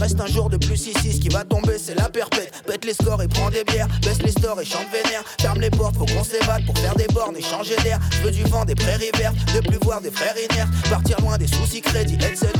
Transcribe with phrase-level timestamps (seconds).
[0.00, 2.62] reste un jour de plus ici, ce qui va tomber, c'est la perpète.
[2.66, 5.22] Pète les scores et prends des bières, baisse les stores et chante vénère.
[5.40, 7.98] Ferme les portes, faut qu'on s'évade pour faire des bornes et changer d'air.
[8.10, 10.70] Je veux du vent, des prairies vertes, de plus voir des frères inertes.
[10.88, 12.58] Partir loin des soucis crédits, être ses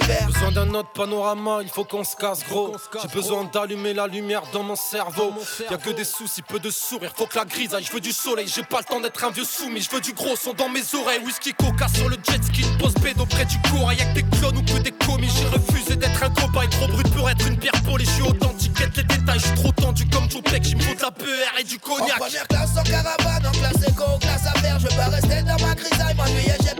[0.00, 0.26] divers.
[0.26, 2.76] Besoin d'un autre panorama, il faut qu'on se casse gros.
[3.02, 5.32] J'ai besoin d'allumer la lumière dans mon cerveau.
[5.70, 7.84] Y a que des soucis, peu de sourire, faut que la grisaille.
[7.84, 9.80] Je veux du soleil, j'ai pas le temps d'être un vieux soumis.
[9.80, 11.20] Je veux du gros son dans mes oreilles.
[11.24, 13.92] Whisky coca sur le jet ski, pose bédo près du cours.
[13.92, 15.30] Y'a que des clones ou que des commis.
[15.36, 18.04] J'ai refusé d'être un cobaye trop brut pour être une pierre polie.
[18.04, 20.64] Je suis authentique, les détails, je suis trop tendu comme Joe Peck.
[20.64, 22.16] J'me de la PR et du cognac.
[22.16, 24.78] En première classe, en caravane, en classe éco, classe affaires.
[24.78, 26.77] Je veux pas rester dans ma grisaille, m'ennuyer, j'ai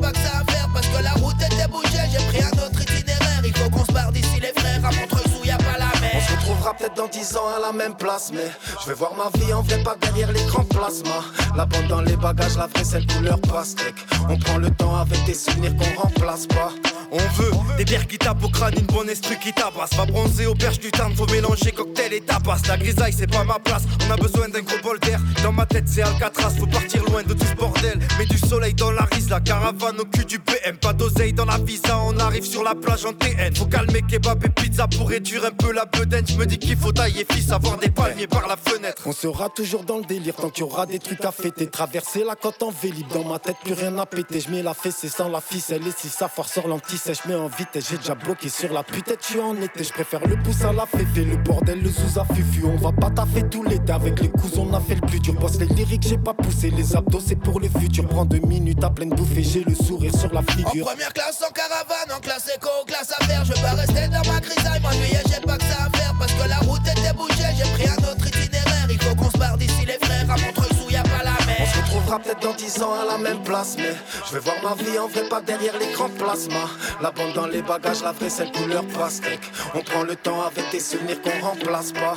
[6.74, 8.50] peut-être dans 10 ans à la même place, mais
[8.82, 11.24] je vais voir ma vie en vrai, pas derrière l'écran plasma.
[11.56, 13.94] La bande dans les bagages, la vraie, celle couleur pastèque.
[14.28, 16.70] On prend le temps avec des souvenirs qu'on remplace pas.
[17.10, 19.94] On veut des bières qui tapent au crâne, une bonne estru qui tabasse.
[19.96, 22.58] Va bronzer au perche du tarn, faut mélanger cocktail et tapas.
[22.68, 23.84] La grisaille, c'est pas ma place.
[24.06, 25.18] On a besoin d'un gros bol d'air.
[25.42, 26.50] Dans ma tête, c'est Alcatraz.
[26.58, 27.98] Faut partir loin de tout ce bordel.
[28.18, 30.76] Mets du soleil dans la rise, la caravane au cul du PM.
[30.76, 33.54] Pas d'oseille dans la visa, on arrive sur la plage en TN.
[33.56, 36.26] Faut calmer kebab et pizza pour réduire un peu la bedaine.
[36.28, 39.02] Je me dis qu'il faut tailler fils, avoir des palmiers par la fenêtre.
[39.06, 41.66] On sera toujours dans le délire tant qu'il y aura des trucs à fêter.
[41.68, 44.40] Traverser la côte en vélib, dans ma tête plus rien à péter.
[44.40, 47.48] Je mets la fessée sans la ficelle et si ça force sur l'anti-sèche, mets en
[47.48, 47.88] vitesse.
[47.90, 49.84] J'ai déjà bloqué sur la putette, je suis en été.
[49.84, 52.64] Je préfère le pouce à la féfé, le bordel, le zouza fufu.
[52.64, 55.34] On va pas taffer tout l'été avec les coups, on a fait le plus dur.
[55.34, 58.06] Bosse les lyriques, j'ai pas poussé les abdos, c'est pour le futur.
[58.08, 60.86] Prends deux minutes à pleine bouffée, j'ai le sourire sur la En figure.
[60.86, 63.44] première classe, en caravane, en classe éco, classe affaires.
[63.44, 66.14] Je veux pas rester dans ma grisaille, m'ennuyer, j'ai pas que ça à faire.
[66.18, 68.86] Parce que la route était bouchée, j'ai pris un autre itinéraire.
[68.90, 71.36] Il faut qu'on se barre d'ici les frères, à Montreuil où y a pas la
[71.42, 71.68] On mer.
[71.72, 73.94] se retrouvera peut-être dans 10 ans à la même place, mais
[74.26, 76.68] je vais voir ma vie en vrai, pas derrière l'écran plasma.
[77.00, 79.50] La bande dans les bagages, la vraie, celle couleur pastèque.
[79.74, 82.16] On prend le temps avec des souvenirs qu'on remplace pas.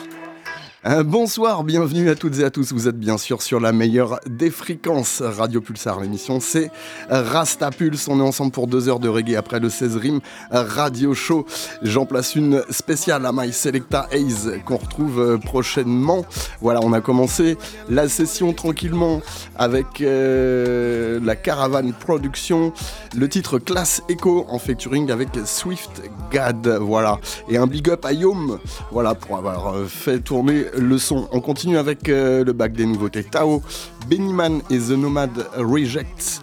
[0.84, 2.74] Euh, bonsoir, bienvenue à toutes et à tous.
[2.74, 5.22] Vous êtes bien sûr sur la meilleure des fréquences.
[5.22, 6.72] Radio Pulsar, l'émission c'est
[7.08, 8.08] Rasta Pulse.
[8.08, 11.46] On est ensemble pour deux heures de reggae après le 16 rimes Radio Show.
[11.84, 16.26] J'en place une spéciale à My Selecta Haze qu'on retrouve euh, prochainement.
[16.62, 19.22] Voilà, on a commencé la session tranquillement
[19.60, 22.74] avec euh, la Caravane Production.
[23.16, 26.02] Le titre Class Echo en featuring avec Swift
[26.32, 26.68] Gad.
[26.82, 27.20] Voilà.
[27.50, 28.58] Et un big up à Yom.
[28.92, 31.28] Voilà, pour avoir fait tourner le son.
[31.32, 33.62] On continue avec euh, le bac des nouveautés Tao,
[34.08, 36.42] Bennyman et The Nomad Reject.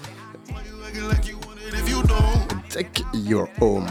[2.70, 3.86] Take your home.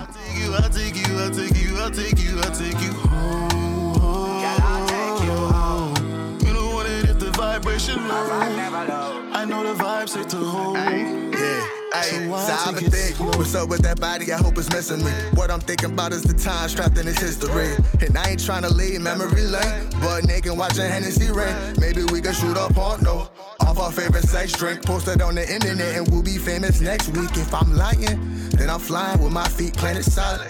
[7.78, 9.32] Vibration low.
[9.34, 10.78] I know the vibes take to hold.
[10.78, 14.32] Yeah, ayy, so I take been what's up with that body?
[14.34, 15.12] I hope it's missing me.
[15.36, 17.76] What I'm thinking about is the time trapped in this history.
[18.02, 21.56] And I ain't trying to leave memory lane, but naked watching Hennessy rain.
[21.80, 23.30] Maybe we can shoot up porno
[23.62, 27.10] off our favorite sex drink, post it on the internet, and we'll be famous next
[27.10, 27.32] week.
[27.38, 30.48] If I'm lying, then I'm flying with my feet planted solid.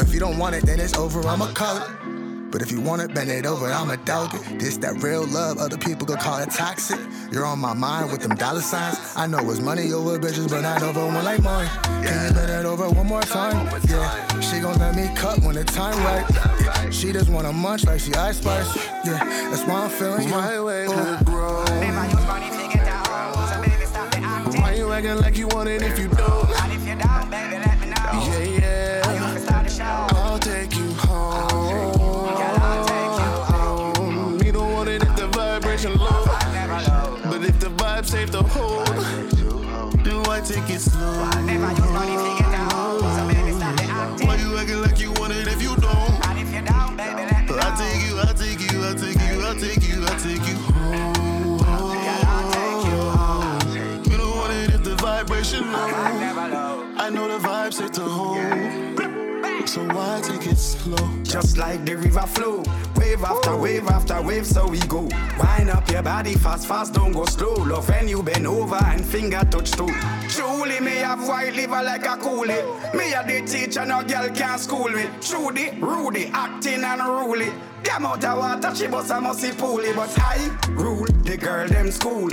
[0.00, 1.26] If you don't want it, then it's over.
[1.26, 2.19] I'ma call it.
[2.50, 4.58] But if you want it, bend it over, I'ma dog it.
[4.58, 6.98] This that real love, other people could call it toxic.
[7.30, 8.98] You're on my mind with them dollar signs.
[9.16, 11.68] I know it's money over bitches, but not over one like mine.
[11.84, 13.66] Can you bend it over one more time?
[13.88, 16.92] Yeah, she gon' let me cut when the time right.
[16.92, 18.76] She just wanna munch like she ice spice.
[19.04, 20.30] Yeah, that's why I'm feeling you.
[20.30, 21.64] My way to grow.
[24.60, 26.50] Why you acting like you want it if you don't?
[26.50, 27.96] If you don't baby let me know
[28.28, 29.00] yeah, yeah.
[30.12, 30.79] I'll take you
[40.40, 41.20] I take it slow?
[41.20, 41.36] Why
[44.40, 45.92] you acting like you want it if you don't?
[46.24, 46.34] I
[47.76, 51.58] take you, I take you, I take you, I take you, I take you home.
[54.10, 56.94] You don't want it if the vibration low.
[56.96, 58.38] I know the vibes take to hold.
[59.68, 60.96] So why take it slow?
[61.22, 62.62] Just like the river flow,
[62.94, 65.08] where wave after wave after wave, so we go.
[65.38, 67.54] Wind up your body fast, fast, don't go slow.
[67.54, 69.88] Love when you bend over and finger touch toe.
[70.28, 72.62] Truly, me have white liver like a coolie.
[72.94, 75.06] Me a the teacher, no girl can't school me.
[75.20, 77.50] Trudy, Rudy, acting unruly.
[77.82, 79.94] Damn out of water, she bust a musty poolie.
[79.96, 82.28] But I rule the girl them school.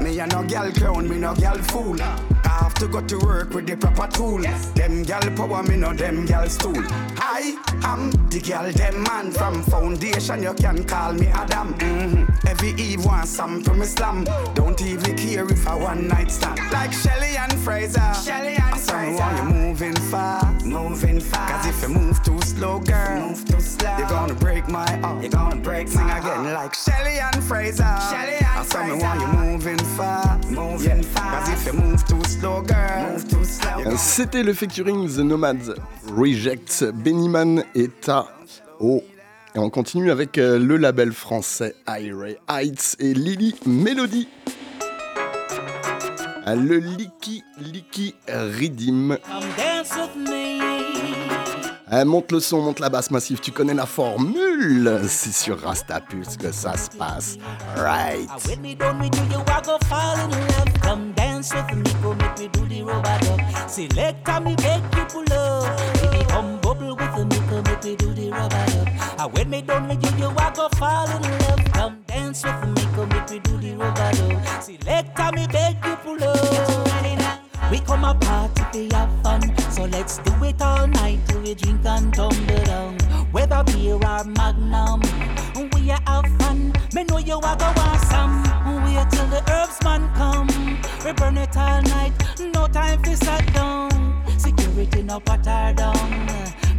[0.00, 2.00] Me a no girl crown, me no girl fool.
[2.00, 4.42] I have to go to work with the proper tool.
[4.74, 6.82] Them gal power, me no them gal stool.
[7.16, 10.21] I am the gal them man from foundation.
[10.28, 11.74] You can call me Adam.
[11.74, 12.46] Mm-hmm.
[12.46, 14.24] Every Eve want some from Islam.
[14.54, 16.60] Don't even care if I one night stand.
[16.72, 18.00] Like Shelly and Fraser.
[18.24, 19.18] Shelly and Fraser.
[19.18, 20.64] Why you moving fast?
[20.64, 21.52] Moving fast.
[21.52, 23.98] Cause if you move too slow, girl, move too slow.
[23.98, 25.22] You're gonna break my heart.
[25.22, 26.54] You're gonna break Sing my again heart.
[26.54, 27.82] like Shelly and Fraser.
[28.08, 28.96] Shelly and Fraser.
[28.98, 30.48] Why you moving fast?
[30.48, 31.14] Moving yeah.
[31.14, 31.50] fast.
[31.50, 33.96] Cause if you move too slow, girl, move too slow.
[33.96, 35.74] C'était le featuring The Nomads
[36.16, 36.84] Reject.
[36.94, 38.28] Bennyman est à
[38.80, 39.02] Oh.
[39.54, 44.28] Et on continue avec euh, le label français Iray Heights et Lily Melody.
[46.46, 49.18] Le Licky Licky Redeem.
[51.94, 55.02] Eh, monte le son, monte la basse massive, tu connais la formule.
[55.08, 57.36] C'est sur Rastapus que ça se passe.
[57.76, 58.30] Right.
[69.30, 71.64] When me done with you, you I go fall in love.
[71.72, 74.62] Come dance with me, come make me do the up.
[74.62, 77.70] Select me, make you pull up.
[77.70, 81.54] We come a party to have fun, so let's do it all night till we
[81.54, 82.98] drink and tumble down.
[83.30, 85.02] Whether beer or magnum,
[85.72, 86.72] we a have fun.
[86.92, 88.42] Me know you a go want some.
[88.84, 90.48] Wait till the herbs man come.
[91.04, 94.24] We burn it all night, no time for sit down.
[94.36, 96.12] Security no put down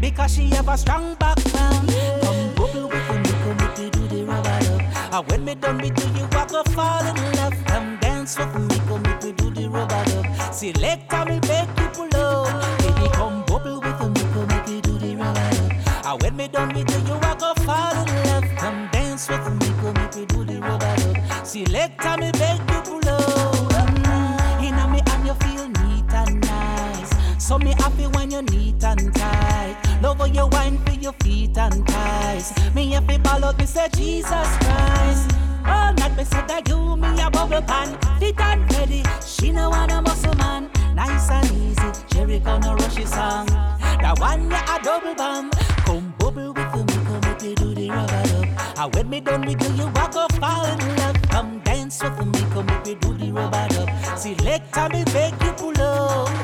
[0.04, 1.88] because she have a strong background.
[2.22, 5.14] Come bubble with me, come make me do the rubber up.
[5.14, 7.56] And when me done with you, you a go fall in love.
[7.68, 10.54] Come dance with me, come make me do the rubber up.
[10.54, 12.80] Select me, make you pull up.
[12.80, 16.06] Baby, come bubble with me, come make me do the rubber up.
[16.06, 18.44] And when me done with you, you a go fall in love.
[18.58, 21.48] Come dance with me, come make me do the rubber up.
[21.48, 23.88] Select me, make you pull up.
[24.04, 27.12] Mm, inna me and you feel neat and nice.
[27.38, 29.93] So me happy when you're neat and tight.
[30.02, 32.54] Love how you wine for your feet and thighs.
[32.74, 35.32] Me happy ball follow me say Jesus Christ.
[35.66, 39.04] All night me said that you me a bubble pan, fit and ready.
[39.26, 41.90] She no want a muscle man, nice and easy.
[42.10, 43.48] Jerry gonna rush his song.
[43.48, 45.50] That one yeah a double bang.
[45.86, 48.80] Come bubble with me, come make me do the rubber up.
[48.80, 51.22] And when me done with you, you walk off fall in love.
[51.30, 54.18] Come dance with me, come make me do the rubber up.
[54.18, 56.43] Select me, beg you pull up.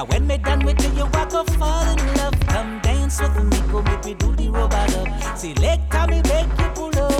[0.00, 0.08] Up.
[0.08, 2.34] And when me done with you, you walk off fall in love.
[2.48, 5.38] Come dance with me, come make me do the rubber up.
[5.38, 7.12] Select me, beg you pull up.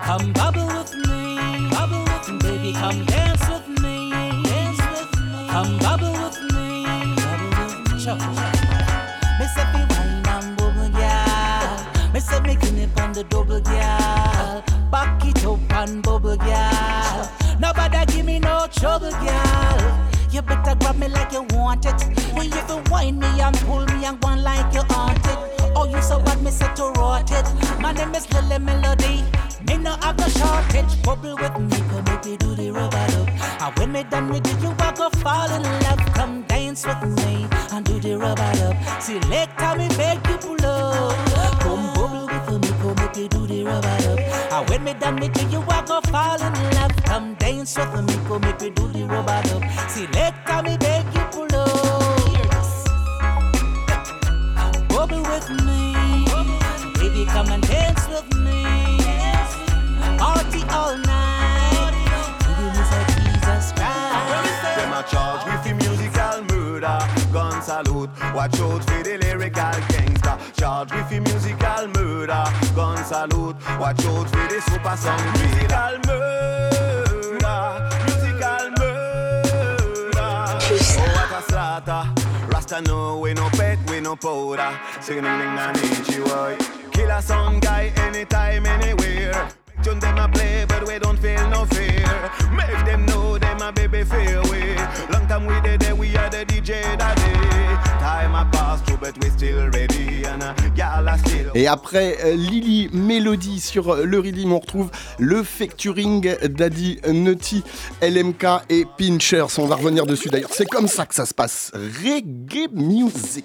[0.00, 2.72] Come bubble with me, bubble with me, baby.
[2.72, 4.10] Come dance with me,
[4.44, 5.48] dance with me.
[5.48, 6.84] Come bubble with me,
[7.16, 8.00] bubble with me.
[8.00, 8.16] Sure.
[9.38, 12.12] Me say wine and bubble, girl.
[12.12, 12.56] Me say me
[13.00, 14.62] on the double, girl.
[14.90, 17.32] Back it up and bubble, girl.
[17.58, 19.81] Nobody give me no trouble, girl.
[20.32, 22.02] You better grab me like you want it.
[22.34, 25.38] When you fi wine me and pull me and go on like you want it.
[25.76, 27.46] Oh, you so bad, me say to rot it.
[27.78, 29.24] My name is Lily Melody.
[29.68, 31.02] Me no have no shortage.
[31.02, 33.28] Bubble with me, come make me do the rubber up.
[33.60, 36.00] And when me done with you, you I go fall in love.
[36.14, 39.02] Come dance with me and do the rubber up.
[39.02, 41.60] Select me, beg you pull up.
[41.60, 44.18] Come bubble with me, come make me do the rubber up.
[44.52, 46.71] And when me done with you, you I go fall in love.
[47.12, 49.62] Come dance with me, come make me do the robot up.
[49.90, 52.08] Select me, beg you pull up.
[54.88, 56.24] Bubble with me,
[56.94, 58.64] baby, come and dance with me.
[60.16, 61.92] Party all night.
[62.46, 64.62] Baby, me say Jesus Christ.
[64.78, 66.98] Them a charge with the musical murder.
[67.30, 69.01] Gun salute, watch out for the.
[70.72, 72.44] Charge with the musical murder.
[72.74, 75.20] Gun salute, watch out for the super song.
[75.36, 77.58] Musical murder,
[78.06, 80.12] musical murder.
[80.16, 82.04] Oh, what a slaughter.
[82.50, 84.72] Rasta no, we no pet, we no powder.
[85.02, 86.56] Singing ding and itchy boy.
[86.90, 89.48] Kill a song guy anytime, anywhere.
[89.82, 92.04] action, them a play, but we don't feel no fear.
[92.54, 94.76] Make them know them a baby feel we.
[95.12, 97.76] Long time we did it, we are the DJ that day.
[97.98, 100.24] Time a passed through, but we still ready.
[100.24, 101.02] And uh, y'all.
[101.54, 107.62] Et après euh, Lily Melody sur euh, le rhythm, on retrouve le facturing Daddy Nutty,
[108.00, 109.58] LMK et Pinchers.
[109.58, 110.50] On va revenir dessus d'ailleurs.
[110.52, 111.72] C'est comme ça que ça se passe.
[111.74, 113.44] Reggae music.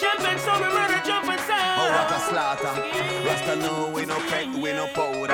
[0.00, 0.38] Jumping,
[3.26, 5.32] Rasta know we no pet, we no powder.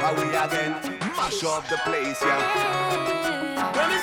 [0.00, 0.72] How we again
[1.16, 3.28] mash up the place, yeah.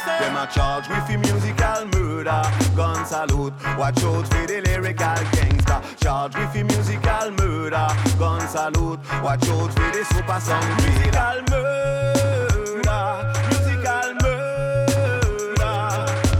[0.05, 2.41] Them a charge with the musical murder.
[2.75, 5.81] Gun salute, watch out for the lyrical gangster.
[5.97, 7.87] Charge with the musical murder.
[8.19, 10.63] Gun salute, watch out for the super song.
[10.83, 15.55] Musical murder, musical murder.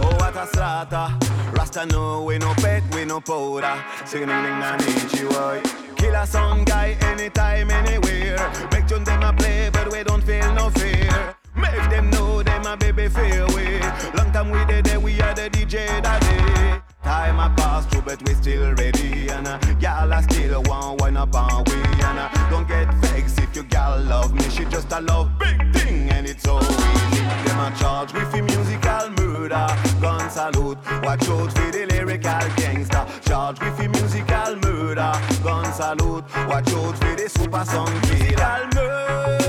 [0.00, 1.25] Oh, what a slaughter.
[1.66, 3.84] Rasta we no pet, we no powder.
[4.04, 5.96] Sing ding ding na nichi.
[5.96, 8.38] Kill a song guy anytime, anywhere.
[8.70, 11.34] Make tune them a play, but we don't feel no fear.
[11.56, 13.80] Make them know them a baby fair way.
[14.14, 16.85] Long time we there, we are the DJ daddy.
[17.06, 19.28] Time a pass through, but we still ready.
[19.28, 21.74] And uh, y'all are still one one up on we.
[21.74, 24.42] And uh, don't get vexed if your gal love me.
[24.50, 27.22] She just a love big thing, and it's so easy.
[27.44, 29.68] Them a charge with the musical murder.
[30.00, 33.06] Gun salute, watch out for the lyrical gangster.
[33.24, 35.12] Charge with the musical murder.
[35.44, 38.68] Gun salute, watch out for the super song killer.
[38.74, 39.45] Murder,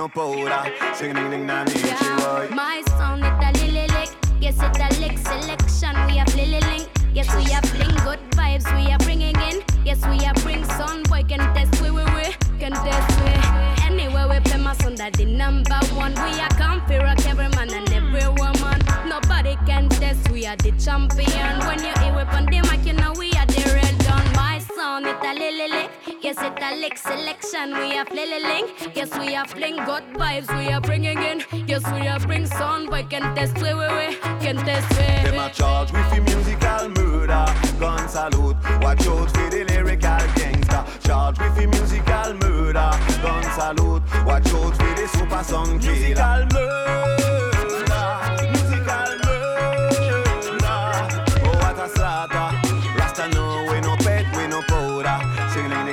[0.00, 0.94] no pet, we.
[0.94, 2.48] Sing ding ding na boy.
[2.54, 4.10] My sound it a lily lick.
[4.40, 5.94] Yes, it a lick selection.
[6.06, 6.88] We have lily link.
[7.12, 8.64] Yes, we are bling good vibes.
[8.76, 9.62] We are bringing in.
[9.84, 11.02] Yes, we are bring son.
[11.10, 12.26] Boy can test we we we
[12.58, 13.32] can test we.
[13.88, 16.14] Anywhere we play my son that the number one.
[16.24, 18.80] We are come for rock every man and every woman.
[19.06, 20.30] Nobody can test.
[20.30, 21.54] We are the champion.
[21.68, 24.28] When you hear we on the mic, you know we are the real done.
[24.32, 26.09] My sound it a lily lick.
[26.22, 27.72] Yes, it a lick selection.
[27.78, 28.94] We are lily link.
[28.94, 30.54] Yes, we are fling good vibes.
[30.54, 31.42] We are bringing in.
[31.66, 32.90] Yes, we are bring son.
[32.90, 35.30] Boy can't test we we we Can't test we.
[35.30, 37.46] Them a charge with the musical murder.
[37.78, 40.84] Gun salute, watch out for the lyrical gangster.
[41.02, 42.90] Charge with the musical murder.
[43.22, 45.96] Gun salute, watch out for the super song killer.
[45.96, 47.19] Musical murder,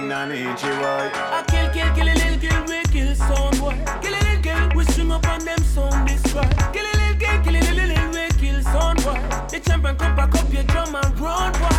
[0.08, 1.12] Ding na nichi boy.
[1.12, 3.76] I kill, kill, kill a little kill, we kill some boy.
[4.02, 6.48] Kill a little kill, we swing up on them sound destroy.
[6.72, 9.20] Kill a little kill, kill a little little, we kill some boy.
[9.52, 11.76] The champion come back up your drum and run boy.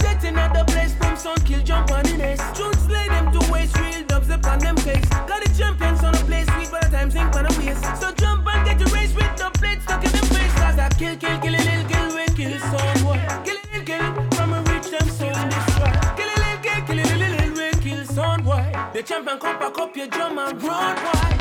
[0.00, 2.42] Get in the place, them sound kill, jump on the nest.
[2.56, 5.08] Truth slay them to waste, real dubs up on them case.
[5.28, 7.84] Got the champions on the place, sweet by the time sing on the waist.
[8.00, 10.54] So jump and get your race with the blade stuck in them face.
[10.54, 11.97] Cause I kill, kill, kill a little kill, kill
[18.98, 20.96] The champion come back up your drum and run.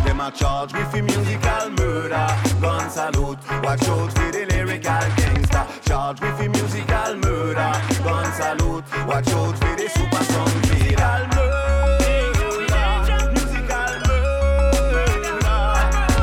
[0.05, 2.27] Them a charge with the musical murder.
[2.61, 5.65] Gun salute, watch out for the lyrical gangster.
[5.81, 7.73] Charge with the musical murder.
[8.03, 11.27] Gun salute, watch out for the super song killer.
[11.33, 12.85] Murder,
[13.33, 15.57] musical murder.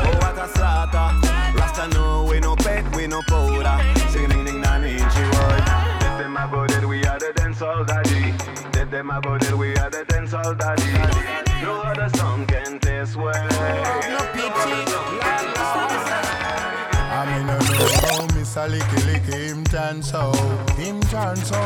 [0.07, 1.07] Oh what a slaughter!
[1.59, 3.77] Rasta know we no pet, we no powder.
[4.09, 5.59] Sing ding ding na nichi boy.
[5.99, 8.33] Let them a go dead, we are the dancehall daddy.
[8.73, 11.14] Let them a go dead, we are the dancehall daddy.
[12.05, 12.65] No other song can.
[12.67, 12.85] I
[17.25, 18.69] mean, I know Mr.
[18.69, 20.31] Licky Licky him turn so,
[20.75, 21.59] him turn so.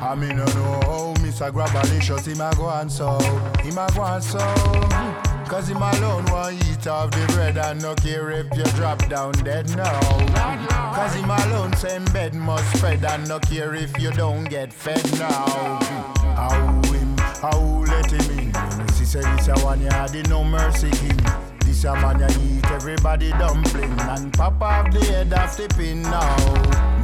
[0.00, 1.52] I mean, I know Mr.
[1.52, 3.18] Grabalicious him a go on so,
[3.62, 4.38] him a go on so.
[5.48, 9.30] Cause him alone want eat off the bread and no care if you drop down
[9.44, 10.00] dead now.
[10.92, 15.04] Cause him alone same bed must spread and no care if you don't get fed
[15.20, 15.78] now.
[16.34, 17.95] How him, how?
[19.16, 21.18] Said this a one yard, no mercy king.
[21.60, 26.02] This a man ya eat everybody dumpling and pop off the head of the pin
[26.02, 26.36] now.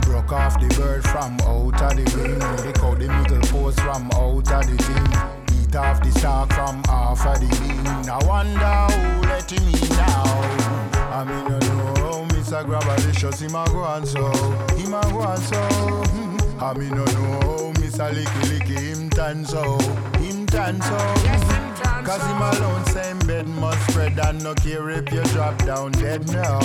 [0.03, 2.39] Broke off the bird from out of the wing.
[2.59, 5.63] Take out the middle post from out of the thing.
[5.63, 8.11] Eat off the stalk from off of the bean.
[8.11, 8.61] I wonder
[8.93, 10.93] who let him in now.
[11.17, 12.63] I mean, you know, Mr.
[12.63, 14.31] Grabalicious, him a go on so,
[14.77, 15.63] him a go on so.
[16.61, 18.13] I mean, you know, Mr.
[18.13, 19.79] Licky Licky, him tan so,
[20.19, 21.72] him tan so.
[22.13, 26.31] Cause him alone, same bed must spread and no care if you drop down dead
[26.31, 26.61] now.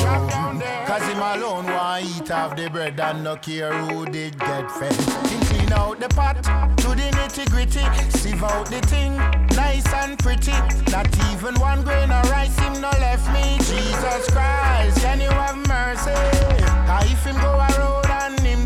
[0.86, 4.94] Cause him alone want eat off the bread and no care who did get fed.
[5.48, 7.86] Clean out the pot to the nitty gritty,
[8.20, 9.16] sieve out the thing,
[9.56, 10.51] nice and pretty.
[10.92, 13.58] Not even one grain of rice him no left me.
[13.60, 16.12] Jesus Christ, can you have mercy?
[16.92, 18.07] Ah, if him go a road and him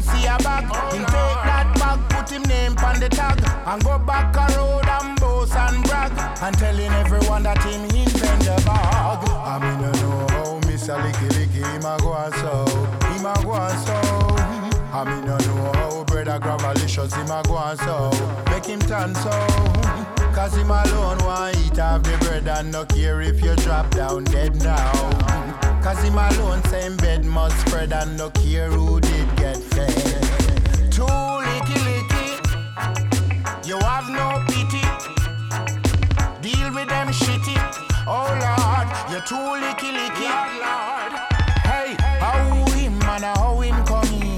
[0.02, 3.84] see a bag, oh, him take that bag, put him name on the tag, and
[3.84, 8.62] go back a road and boast and brag, and telling everyone that him invent the
[8.66, 9.20] bag.
[9.30, 10.98] I mean, you know how Mr.
[11.02, 12.66] Licky Licky him a go and so,
[13.08, 14.62] him a go and so.
[14.94, 18.12] I mean, you know how brother Grabalicious him a go and so,
[18.52, 19.32] make him turn so.
[20.34, 24.24] Cause him alone want eat off the bread and no care if you drop down
[24.26, 25.51] dead now.
[25.84, 29.90] Cause him alone same bed must spread and no care who did get fed.
[30.92, 34.86] Too licky licky, you have no pity.
[36.40, 37.58] Deal with them shitty.
[38.06, 40.30] Oh Lord, you're too licky licky.
[40.62, 41.14] Lord,
[41.64, 44.38] Hey, how him and how him come in?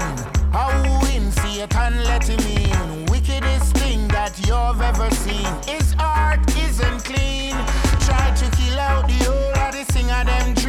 [0.50, 0.70] How
[1.04, 3.06] him Satan let him in?
[3.06, 5.52] Wickedest thing that you've ever seen.
[5.66, 7.52] His heart isn't clean.
[8.00, 10.63] Try to kill out the whole of the singer them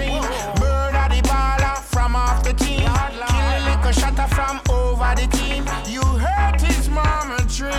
[3.95, 5.65] Little shatter from over the team.
[5.91, 7.71] You hurt his mama dream.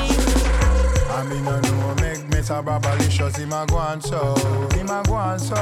[1.11, 2.64] I mean, I know make Mr.
[2.64, 4.34] Babalicious, him a go on so,
[4.75, 5.54] him a go on so.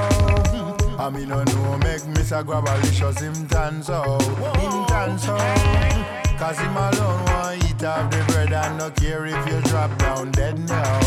[0.98, 2.44] I mean, I know make Mr.
[2.44, 4.18] Grabalicious, him dance so,
[4.60, 5.36] him dance so.
[6.38, 10.32] Cause him alone want eat off the bread and no care if you drop down
[10.32, 11.00] dead now.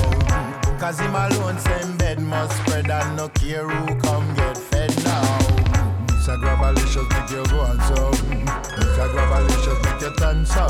[0.79, 4.36] Cause him alone same bed must spread and no care who come.
[6.27, 6.41] Mr.
[6.41, 8.11] Grabalicious make you go on so,
[8.75, 9.07] Mr.
[9.13, 10.67] Grabalicious make you tan so.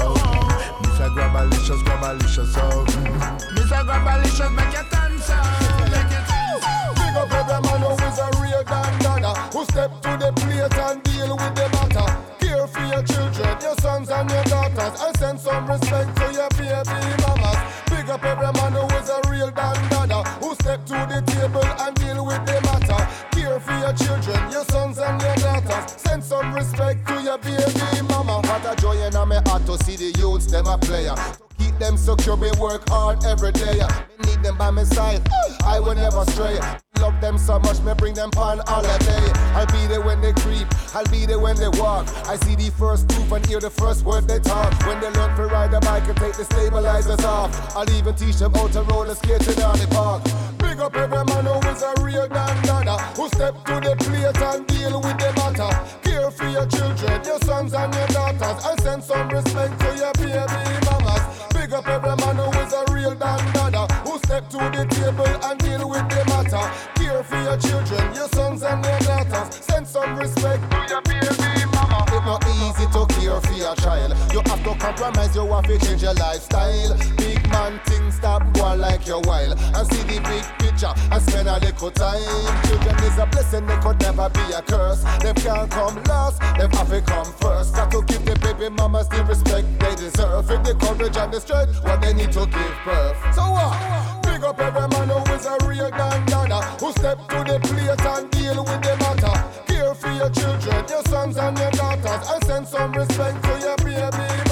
[0.86, 1.10] Mr.
[1.16, 2.86] Grabalicious, Grabalicious so.
[3.56, 3.82] Mr.
[3.82, 5.34] Grabalicious make you tan so.
[5.90, 6.28] Make you.
[6.94, 11.02] Big up every man who is a real dandana Who step to the plate and
[11.02, 12.06] deal with the matter
[12.40, 16.50] Care for your children, your sons and your daughters And send some respect to your
[16.50, 17.58] baby mamas
[17.90, 21.96] Big up every man who is a real dandana Who step to the table and
[21.96, 25.37] deal with the matter Care for your children, your sons and your
[26.38, 30.18] some respect to your baby mama What a joy in my heart to see the
[30.20, 31.16] youths, them a player
[31.58, 33.80] Keep them secure, me work hard every day.
[34.20, 35.22] Me need them by my side,
[35.66, 36.60] I will never stray.
[37.00, 39.32] Love them so much, me bring them on holiday.
[39.54, 42.08] I'll be there when they creep, I'll be there when they walk.
[42.28, 44.74] I see the first move and hear the first word they talk.
[44.86, 48.38] When they learn to ride a bike and take the stabilizers off, I'll even teach
[48.38, 50.24] them how to roller skate in the park.
[50.58, 54.68] Big up every man who is a real dandana, who step to the plate and
[54.68, 55.28] deal with the matter.
[55.28, 55.37] Care for
[56.58, 61.22] your children, your sons and your daughters, and send some respect to your baby mamas.
[61.54, 65.60] Big up every man who is a real dandana Who step to the table and
[65.60, 66.66] deal with the matter.
[66.96, 71.66] Care for your children, your sons and your daughters Send some respect to your baby
[71.74, 72.06] mama.
[72.08, 74.14] It's not easy to care for your child
[74.88, 76.98] compromise, you have to change your lifestyle.
[77.18, 79.52] Big man things stop going like your while.
[79.52, 82.64] And see the big picture and spend a little time.
[82.68, 85.04] Children is a blessing, they could never be a curse.
[85.20, 87.76] Them can't come last, them have to come first.
[87.76, 90.50] Got to give the baby mamas the respect they deserve.
[90.50, 93.18] With the courage and the strength, what they need to give birth.
[93.36, 94.24] So what?
[94.24, 98.30] Big up every man who is a real dandana Who step to the plate and
[98.32, 99.36] deal with the matter.
[99.68, 103.78] Care for your children, your sons and your daughters And send some respect to your
[103.78, 104.47] baby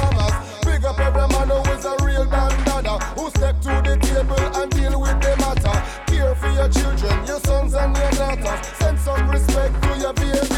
[3.29, 5.77] step to the table and deal with the matter.
[6.07, 8.67] Care for your children, your sons and your daughters.
[8.77, 10.55] Send some respect to your baby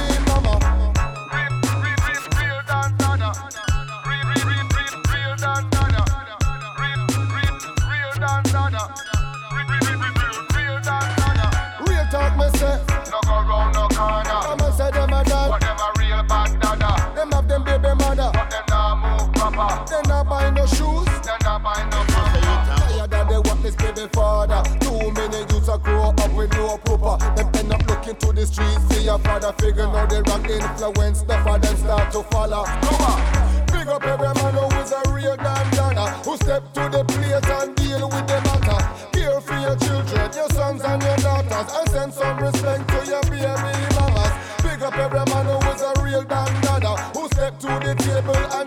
[26.47, 27.35] with no pooper.
[27.35, 28.81] Them end up looking to the streets.
[28.89, 31.21] See your father figure now they wrong influence.
[31.21, 32.63] The father start to follow.
[32.65, 33.57] Come.
[33.67, 37.45] Big up every man who is a real damn dandana Who step to the plate
[37.45, 38.79] and deal with the matter
[39.11, 43.21] Care for your children, your sons and your daughters And send some respect to your
[43.23, 44.31] baby mamas
[44.63, 48.35] Big up every man who is a real damn dandana Who step to the table
[48.35, 48.66] and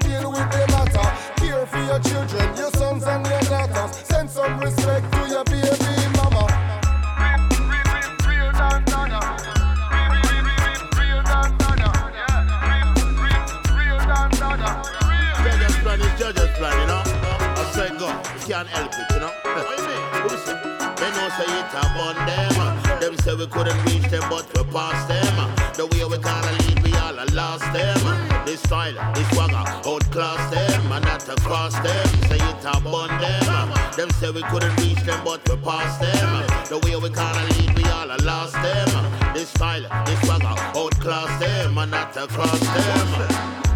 [21.73, 22.53] it upon them.
[22.57, 22.99] Uh.
[23.01, 25.39] Them say we couldn't reach them, but we passed them.
[25.39, 25.73] Uh.
[25.73, 27.99] The way we kinda lead, we all lost them.
[28.05, 28.45] Uh.
[28.45, 32.09] This style, this swagger, outclass them, and not across them.
[32.29, 33.73] Say it upon them.
[33.97, 36.47] Them say we couldn't reach them, but we passed them.
[36.69, 39.35] The way we kinda lead, we all lost them.
[39.35, 43.09] This style, this swagger, outclass them, and not across them.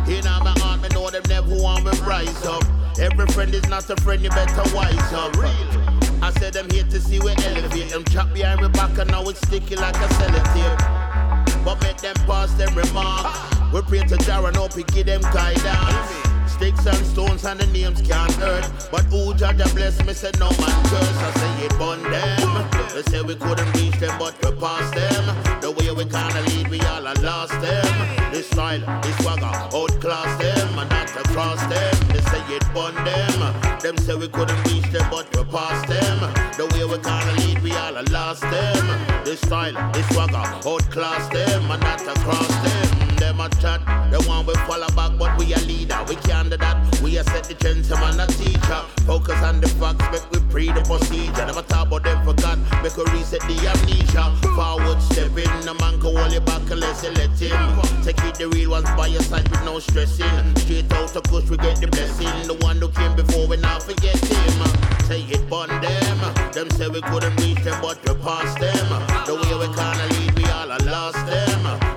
[0.07, 2.65] In my heart, me know them never want me rise up.
[2.99, 6.04] Every friend is not a friend, you better wise up.
[6.25, 7.91] I said them here to see we elevate.
[7.91, 11.63] Them chop behind my back and now it's sticky like a sellotape.
[11.63, 13.39] But make them pass them remarks.
[13.75, 16.51] We pray to Jara, no picky them guidance.
[16.51, 18.65] Sticks and stones and the names can't hurt.
[18.91, 19.35] But who a
[19.75, 21.19] bless me say no man curse.
[21.19, 22.71] I say it bun them.
[22.95, 25.61] They say we couldn't reach them, but we passed them.
[25.61, 28.24] The way we kinda lead, we all lost them.
[28.35, 31.95] This style, this swagger, outclass them and not across them.
[32.09, 33.79] They say it bun them.
[33.79, 36.19] Them say we couldn't reach them, but we passed them.
[36.57, 39.25] The way we kinda lead, we all lost them.
[39.25, 40.35] This style, this swagger,
[40.67, 43.04] outclass them and not across them.
[43.25, 43.81] Them a chat,
[44.13, 45.97] the one we follow back, but we a leader.
[46.07, 46.77] We can't do that.
[47.01, 48.85] We a set the trends, man a teacher.
[49.09, 51.47] Focus on the facts, make we pre the procedure.
[51.49, 54.29] Never talk about them forgot, make we reset the amnesia.
[54.53, 58.05] Forward stepping, the man can hold you back unless you let him.
[58.05, 60.57] Take it the real ones by your side with no stressing.
[60.61, 62.29] Straight out of course we get the blessing.
[62.45, 64.69] The one who came before we now forget him.
[65.09, 66.19] Say it bun them.
[66.53, 68.85] Them say we couldn't reach them, but we passed them.
[69.25, 71.54] The way we kinda lead, we all lost them.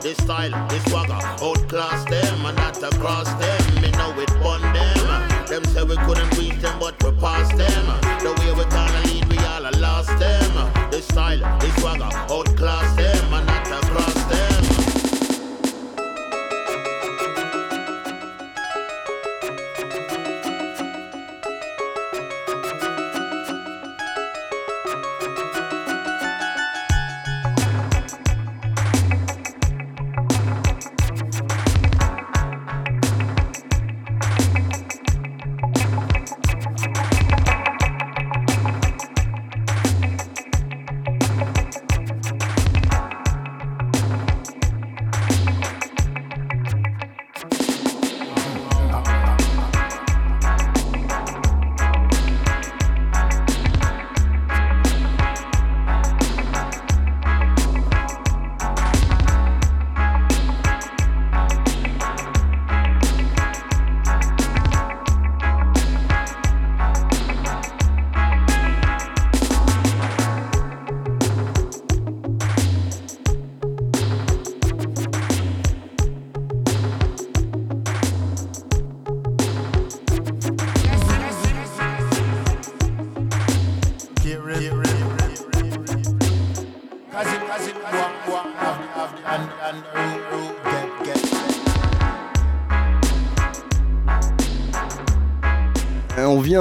[0.07, 3.81] This style, this swagger, outclass them and not across them.
[3.81, 5.45] Me know it bun them.
[5.47, 7.85] Them say we couldn't reach them, but we passed them.
[8.23, 10.71] The way we kinda lead, we all lost them.
[10.91, 11.66] This style, this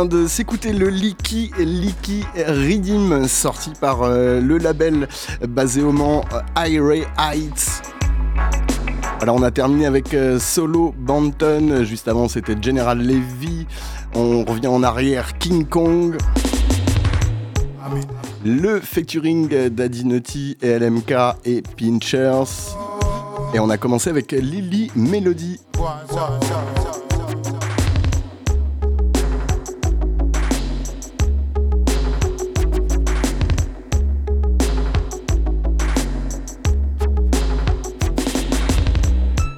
[0.07, 5.09] de s'écouter le Licky Licky Redeem sorti par euh, le label
[5.49, 7.83] basé au Mans euh, Ray Heights.
[9.19, 11.85] Voilà, on a terminé avec euh, Solo Banton.
[11.85, 13.67] Juste avant, c'était General Levy.
[14.15, 16.17] On revient en arrière, King Kong.
[18.45, 21.13] Le featuring d'Adi Nutty et LMK
[21.45, 22.75] et Pinchers.
[23.55, 25.61] Et on a commencé avec Lily Melody.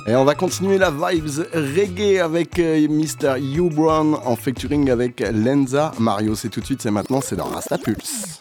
[0.08, 3.38] Et on va continuer la vibes reggae avec euh, Mr.
[3.38, 6.34] Hugh Brown en featuring avec Lenza Mario.
[6.34, 8.40] C'est tout de suite, c'est maintenant, c'est dans Rasta Pulse.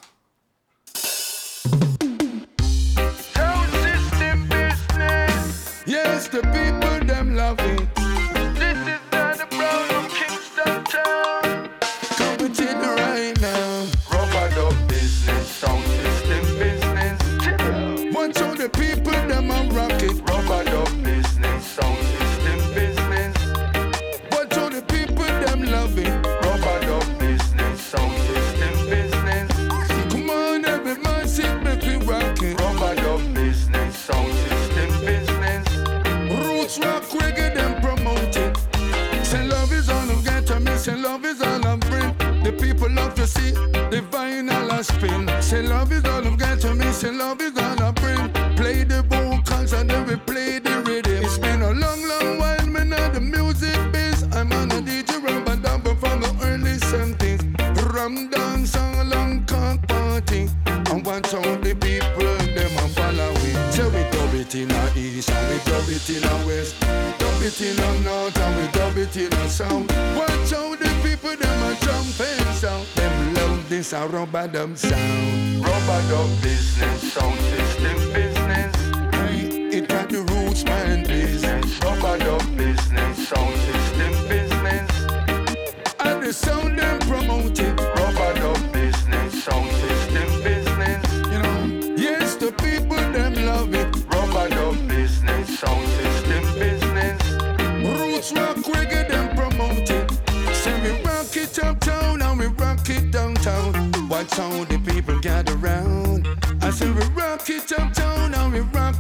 [69.58, 69.88] The.
[70.16, 72.86] Watch out the people, them a jump and sound.
[72.96, 75.66] Them love this a rubber dub sound.
[75.66, 78.27] Rubber dub business, sound system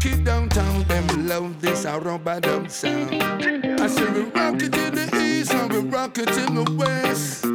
[0.03, 0.83] rock downtown.
[0.83, 3.23] Them love this a rubber dub sound.
[3.23, 7.45] I said we rock it in the east and we rock it in the west.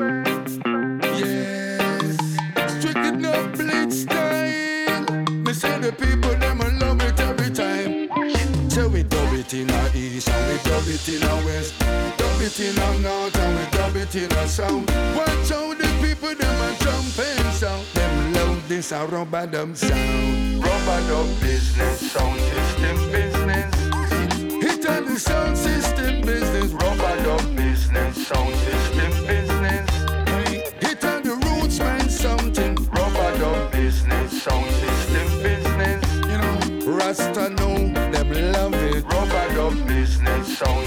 [1.19, 2.17] Yes,
[2.79, 5.25] strict no blitz style.
[5.45, 6.32] Me say the people
[9.55, 11.79] it in the east and we dub it in the west.
[11.79, 14.87] Dub it in the north and we dub it in the south.
[15.17, 17.87] Watch how the people them a jumping sound.
[17.95, 20.65] Them love this a rubber dub sound.
[20.65, 23.75] Rubber dub business, sound system business.
[24.63, 26.73] Hit on the sound system business.
[26.73, 29.91] Rubber dub business, sound system business.
[30.81, 32.75] Hit on the roots man something.
[32.91, 35.02] Rubber dub business, sound system
[37.13, 37.77] Rasta know
[38.11, 39.05] them love it.
[39.05, 40.87] Rubber dub business, sound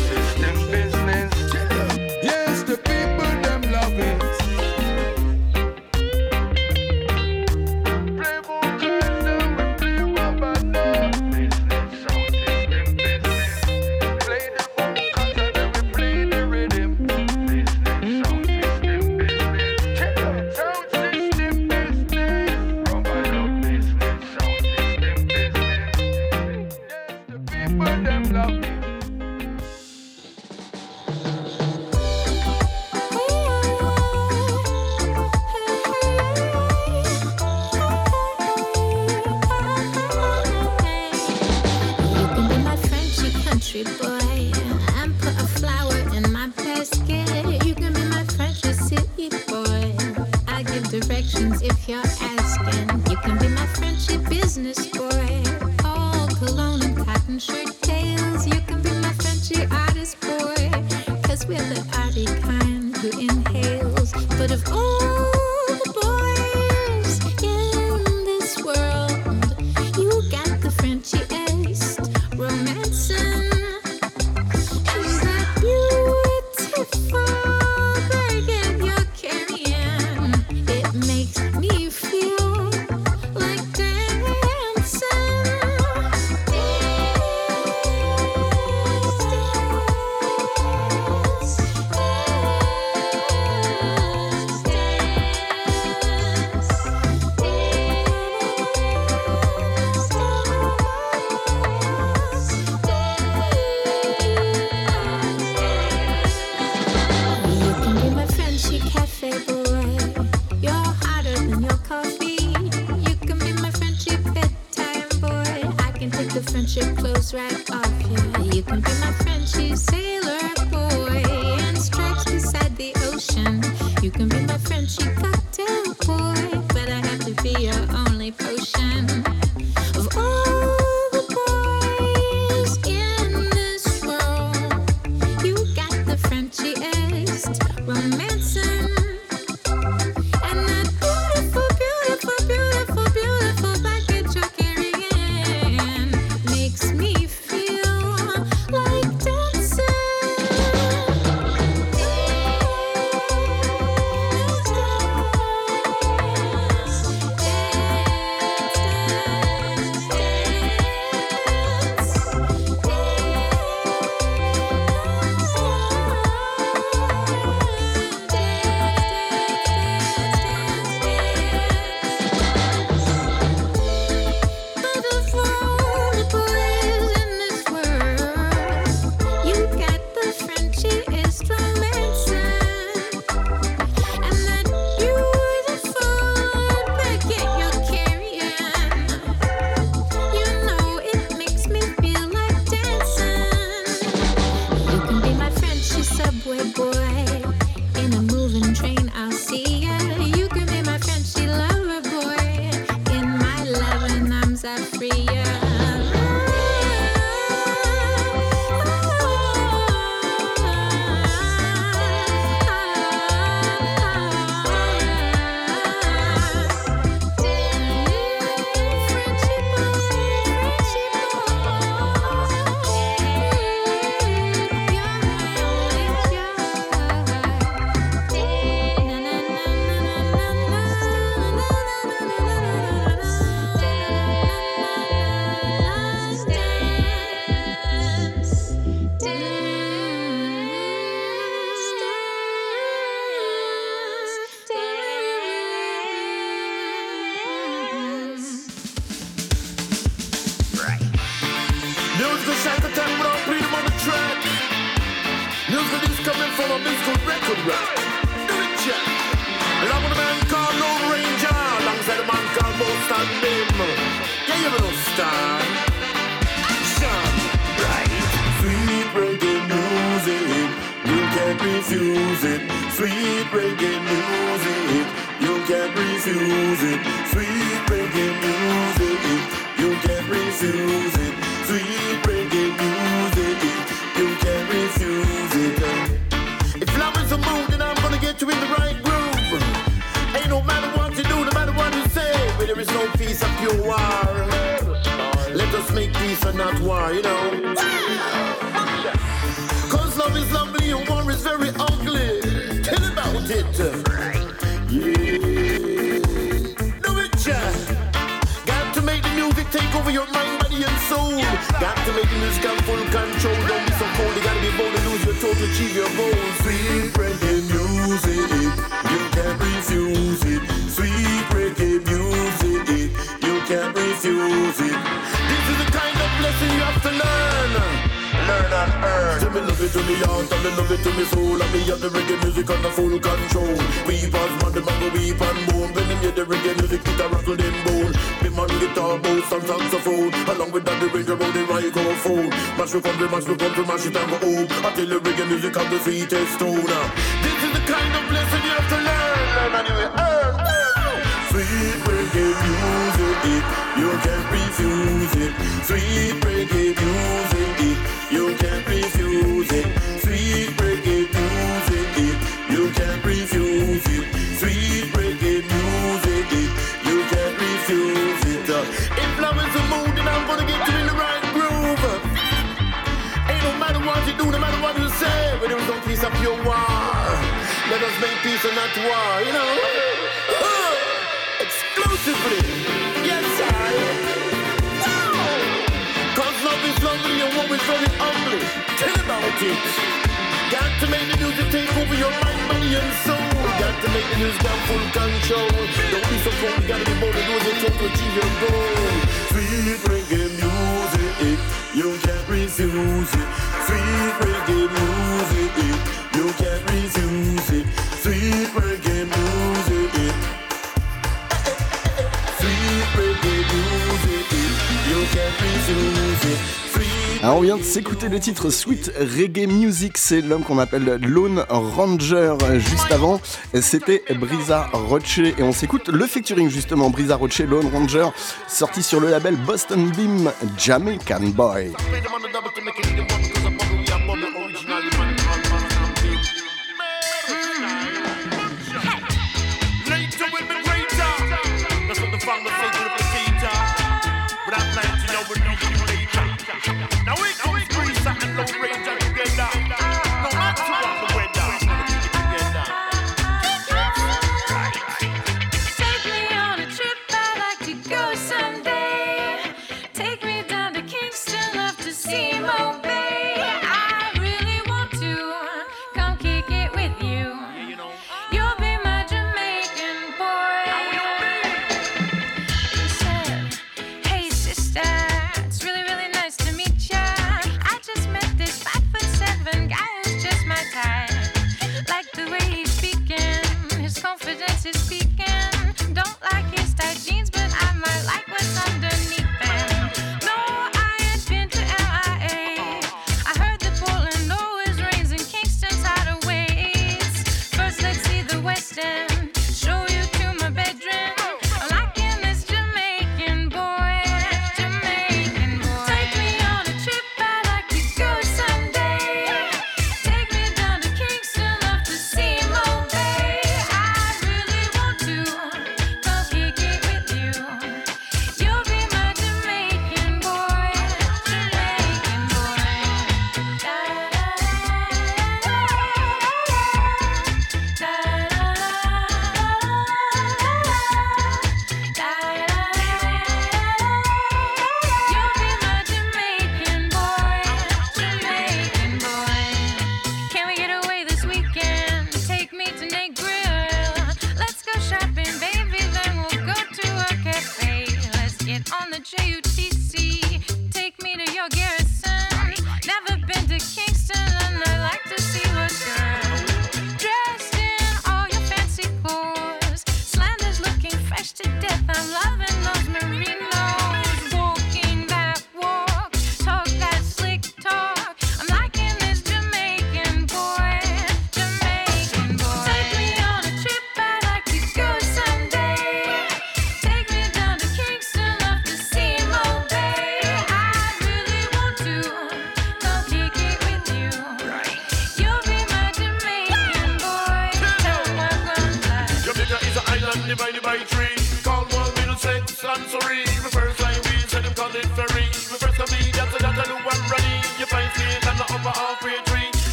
[417.46, 421.64] Alors on vient de s'écouter le titre Sweet Reggae Music, c'est l'homme qu'on appelle Lone
[421.70, 422.56] Ranger.
[422.78, 423.40] Juste avant,
[423.82, 425.38] c'était Brisa Roche.
[425.38, 428.30] Et on s'écoute le featuring justement Brisa Roche, Lone Ranger,
[428.68, 431.94] sorti sur le label Boston Beam Jamaican Boy.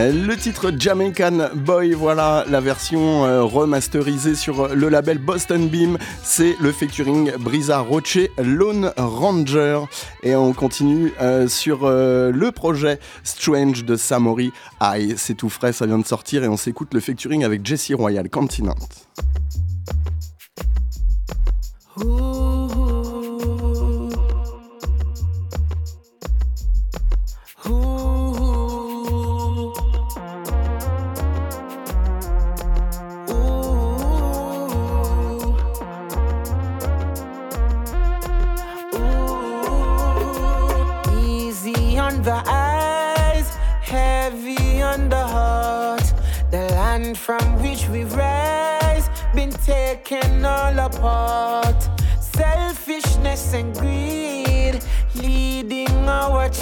[0.00, 5.98] Le titre Jamaican Boy, voilà la version euh, remasterisée sur le label Boston Beam.
[6.22, 9.80] C'est le featuring Brisa Roche, Lone Ranger.
[10.22, 14.52] Et on continue euh, sur euh, le projet Strange de Samori.
[14.78, 17.92] Aïe, c'est tout frais, ça vient de sortir et on s'écoute le featuring avec Jesse
[17.92, 18.76] Royal, Continent.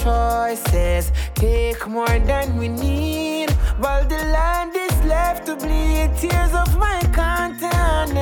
[0.06, 1.10] Choices.
[1.34, 3.50] Take more than we need,
[3.82, 6.10] while the land is left to bleed.
[6.20, 8.14] Tears of my continent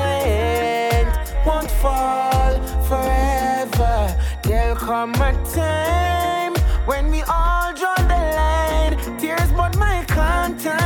[1.46, 2.52] won't fall
[2.88, 3.96] forever.
[4.42, 6.54] There'll come a time
[6.86, 8.94] when we all draw the line.
[9.18, 10.80] Tears, but my continent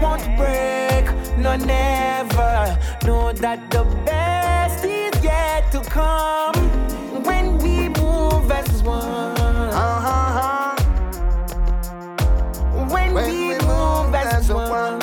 [0.00, 1.04] won't break,
[1.36, 2.78] no never.
[3.04, 6.71] Know that the best is yet to come
[8.82, 9.32] as one.
[12.88, 14.98] When, we, move as, one.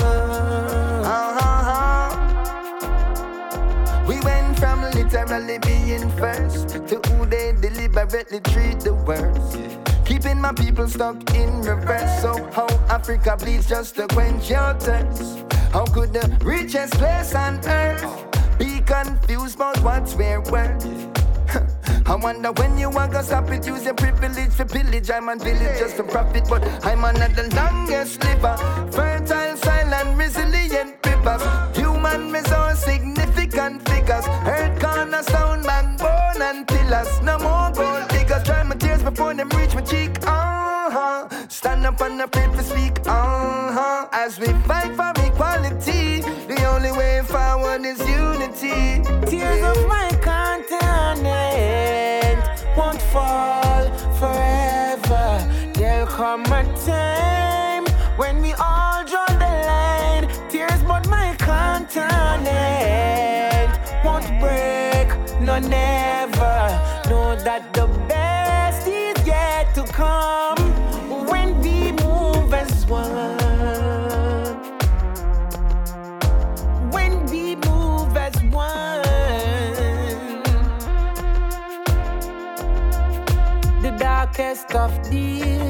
[4.06, 9.58] We went from literally being first to who they deliberately treat the worst.
[10.06, 12.22] Keeping my people stuck in reverse.
[12.22, 15.46] So, how Africa bleeds just to quench your thirst.
[15.72, 21.19] How could the richest place on earth be confused about what's where worth?
[22.06, 25.10] I wonder when you want to stop it, use your privilege for pillage.
[25.12, 28.58] I'm on village just to profit, but I'm on the longest liver.
[28.92, 31.44] Fertile, silent, resilient rivers.
[31.78, 34.26] Human resource, significant figures.
[34.46, 37.22] Earth cornerstone, backbone and pillars.
[37.22, 38.44] No more gold diggers.
[38.44, 40.18] Dry my tears before them reach my cheek.
[40.26, 41.30] Uh-huh.
[41.48, 43.00] Stand up and afraid to speak.
[43.06, 44.08] Uh-huh.
[44.12, 49.04] As we fight for equality, the only way forward is unity.
[49.30, 50.49] Tears of my continent
[56.20, 57.86] come a time
[58.18, 60.28] when we all draw the line.
[60.50, 62.12] Tears, but my continent
[64.04, 65.08] won't break,
[65.40, 66.58] no never.
[67.10, 70.58] Know that the best is yet to come
[71.32, 73.38] when we move as one.
[76.92, 79.04] When we move as one.
[83.82, 85.69] The darkest of deeds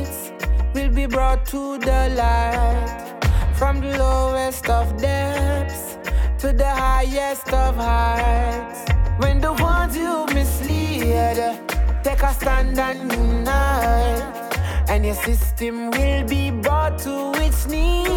[0.73, 3.15] will be brought to the light.
[3.55, 5.97] From the lowest of depths
[6.39, 8.85] to the highest of heights.
[9.17, 11.59] When the ones you mislead
[12.03, 14.23] take a stand and unite,
[14.89, 18.07] and your system will be brought to its knees.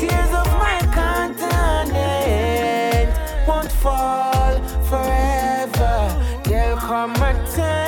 [0.00, 1.92] Tears of my continent
[3.46, 4.58] won't fall
[4.88, 5.94] forever.
[6.44, 7.81] There'll come a time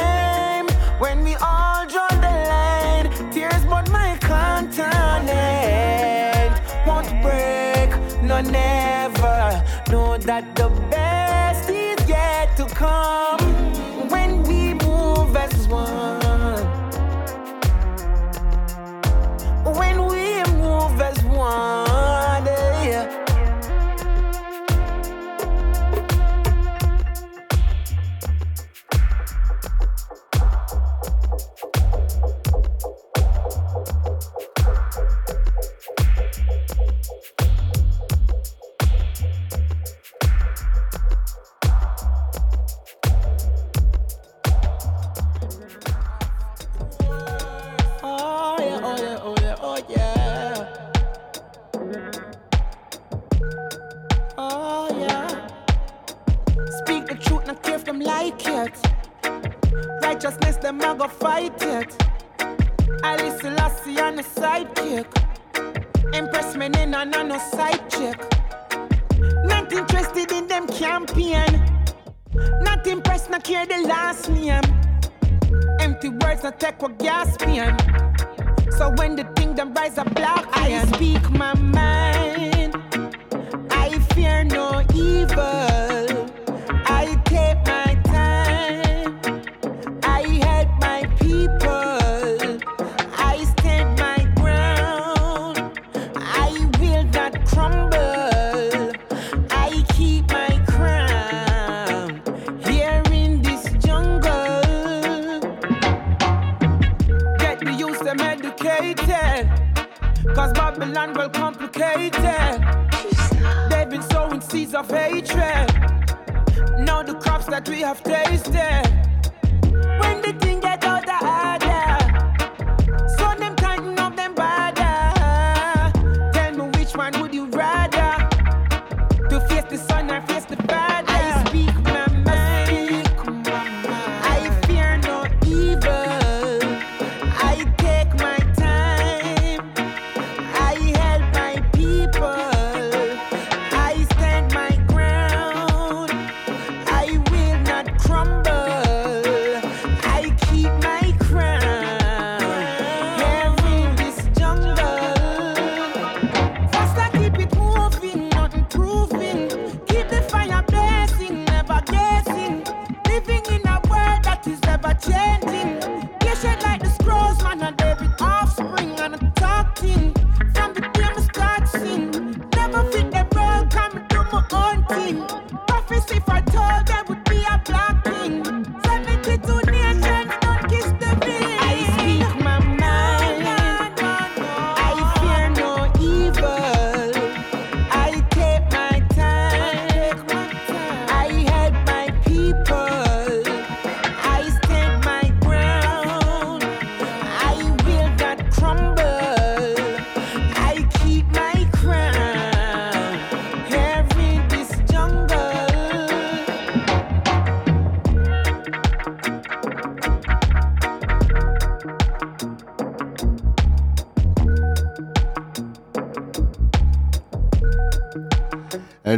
[8.51, 9.63] never.
[9.91, 13.54] Know that the best is yet to come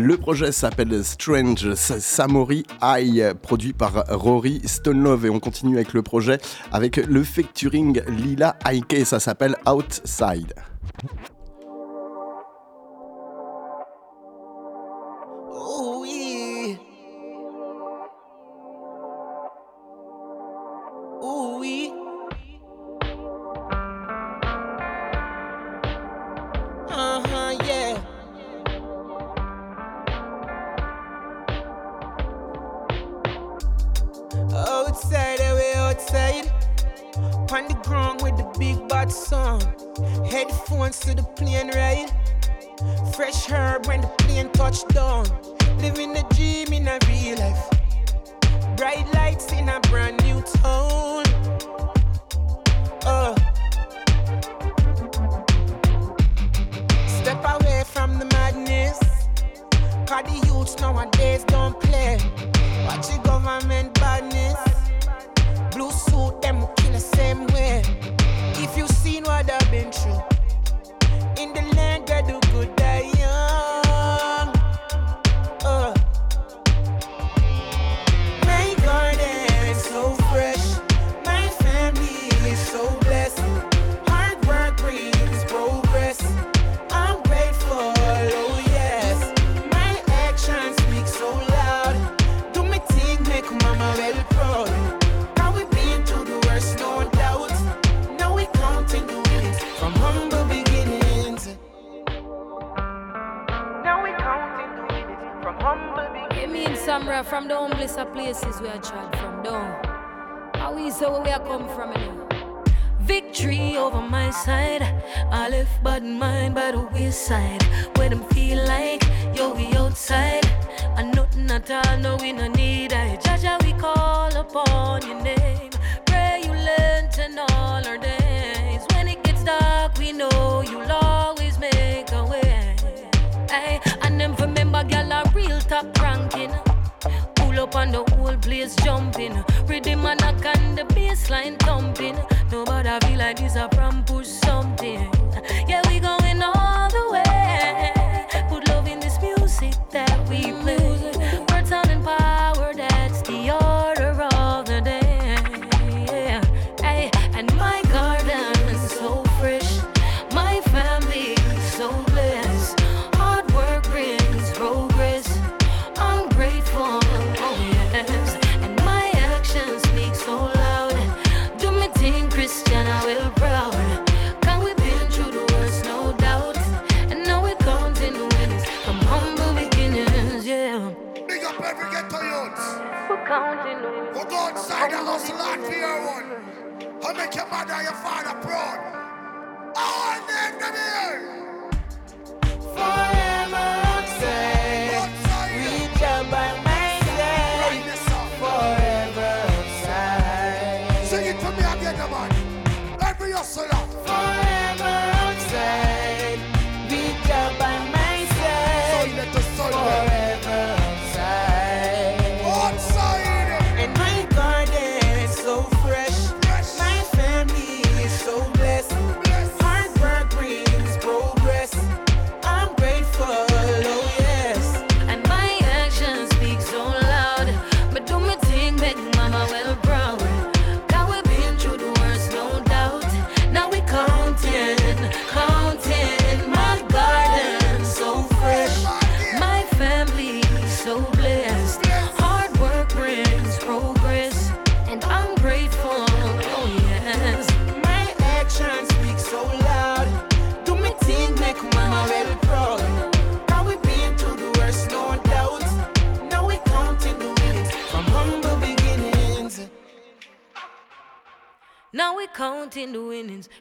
[0.07, 5.27] Le projet s'appelle Strange Samori Eye, produit par Rory Stonelove.
[5.27, 6.39] Et on continue avec le projet
[6.71, 9.05] avec le facturing Lila Ike.
[9.05, 10.55] Ça s'appelle Outside.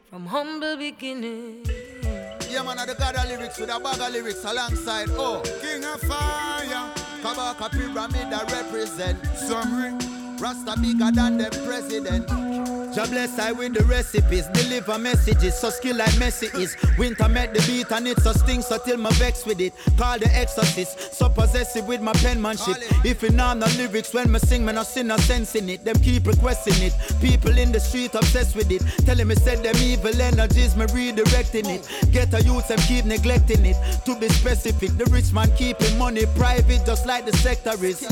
[0.09, 1.69] From humble beginnings.
[2.49, 5.09] Yeah, man, I the god lyrics with a bag of lyrics alongside.
[5.11, 6.93] Oh, King of Fire.
[7.21, 9.93] Kabaka Pyramid that represent Samory.
[10.39, 12.29] Rasta bigger than the president.
[12.95, 16.77] Jah bless I with the recipes, deliver messages, so skill like Messi is.
[16.97, 19.73] Winter met the beat and it's a sting, so till my vex with it.
[19.97, 22.77] Call the exorcist, so possessive with my penmanship.
[23.03, 25.83] If you know the lyrics when me sing, me no see no sense in it.
[25.83, 26.93] Them keep requesting it.
[27.19, 28.81] People in the street obsessed with it.
[29.05, 32.13] Telling me said them evil energies, me redirecting it.
[32.13, 33.75] Get a youth, them keep neglecting it.
[34.05, 38.07] To be specific, the rich man keeping money private, just like the sector is.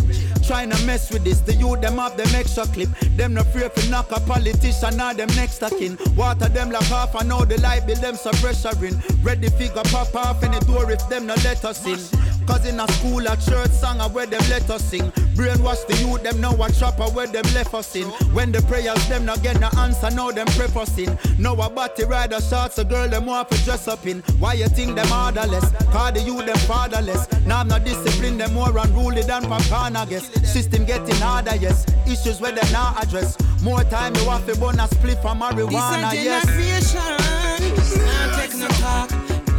[0.46, 2.90] Trying to mess with this, the youth them have them extra clip.
[3.16, 5.97] Them no fear for knock a politician or them next a kin.
[6.15, 8.95] Water them like half, I know the light bill them so pressuring.
[9.24, 11.99] Ready figure pop off any door if them no let us in.
[12.45, 15.11] Cause in a school, a church song, a where them let us sing.
[15.36, 18.07] Brainwash the youth, them know what trapper where them left us in.
[18.34, 21.17] When the prayers, them not get no answer, now them prefacing.
[21.39, 24.19] Now a body rider shots, a girl, them want to dress up in.
[24.39, 25.71] Why you think them orderless?
[25.91, 27.28] Cause the youth, them fatherless.
[27.45, 30.28] Now I'm not disciplined, them more unruly than Papana, guess.
[30.51, 31.86] System getting harder, yes.
[32.05, 33.38] Issues where them not address.
[33.63, 36.45] More time, you have to burn a split from marijuana, This a yes.
[36.45, 37.99] generation.
[38.05, 39.09] Nah take no talk.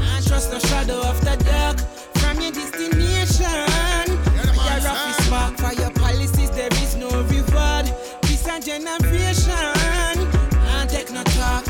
[0.01, 1.79] Nah trust no shadow of the dark.
[2.21, 4.07] From your destination.
[4.57, 6.51] We are rough spark for your policies.
[6.51, 7.87] There is no reward.
[8.23, 10.15] This a generation.
[10.65, 11.65] Nah take no talk.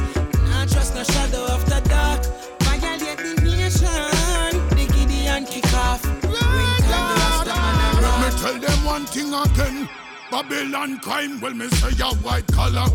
[0.48, 2.20] Nah trust no shadow of the dark.
[2.62, 4.50] Violate the nation.
[4.76, 6.04] The Gideon kick off.
[6.22, 10.03] Win time the Rasta man a Let me tell them one thing again.
[10.30, 12.86] Babylon crime, well me say a white collar.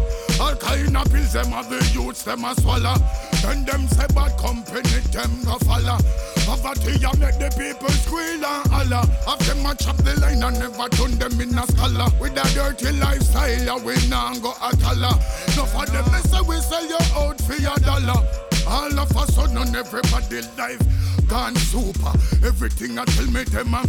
[0.41, 2.95] All kind of pills them have the youths them a swallow.
[3.41, 5.97] Then them say bad company them go follow.
[6.45, 9.05] Poverty a make the people squeal and holler.
[9.27, 12.09] Have them a chop the line and never turn them in a scholar.
[12.19, 15.15] With a dirty lifestyle, we nah go a dollar.
[15.55, 18.48] No for them they say we sell you out for your dollar.
[18.69, 22.13] All of a sudden everybody life gone super.
[22.45, 23.83] Everything I tell me them a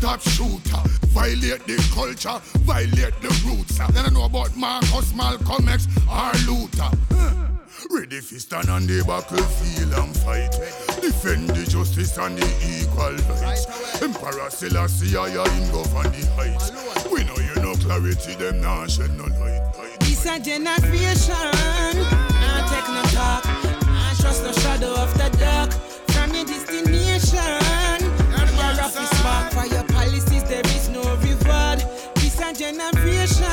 [0.00, 0.82] top shooter.
[1.16, 3.78] Violate the culture, violate the roots.
[3.78, 6.90] Then I know about Marcus, Malcolm X, or Luther.
[7.90, 10.52] Ready for stand on the battlefield and fight.
[11.00, 14.02] Defend the justice and the equal rights.
[14.02, 16.72] Emperor Selassie, I am govern the heights.
[17.10, 20.00] We know you know clarity, them no light.
[20.00, 21.52] This a generation.
[22.40, 23.45] Nah take no talk.
[24.36, 25.72] Trust no shadow of the dark.
[26.12, 27.40] From your destination.
[28.52, 31.82] Your office mark for your policies, there is no reward.
[32.16, 33.46] This a generation.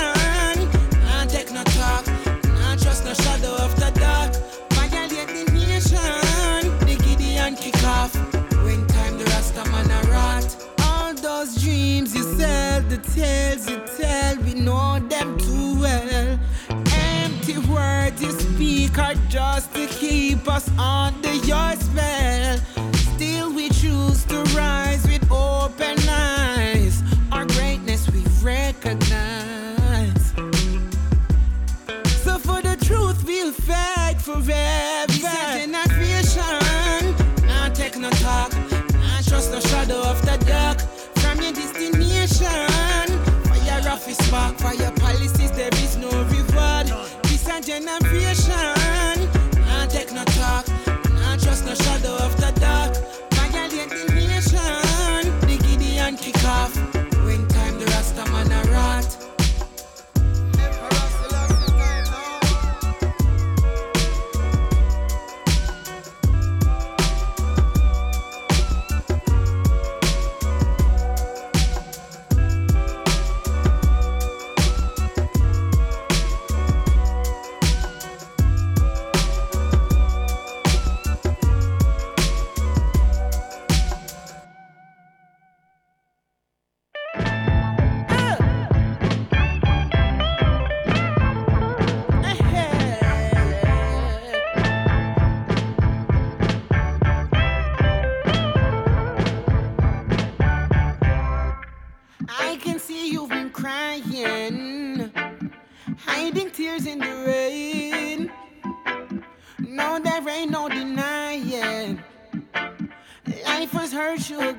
[1.06, 2.06] Nah take no talk.
[2.44, 4.36] Nah trust no shadow of the dark.
[4.72, 6.68] Violate the nation.
[6.86, 8.14] The Gideon kick off.
[8.66, 10.58] When time the Rasta man a rot.
[10.80, 16.40] All those dreams you sell, the tales you tell, we know them too well.
[18.14, 22.58] Empty words you speak are just to keep us under your spell.
[23.16, 27.02] Still we choose to rise with open eyes.
[27.32, 30.34] Our greatness we recognize.
[32.24, 35.13] So for the truth we'll fight forever.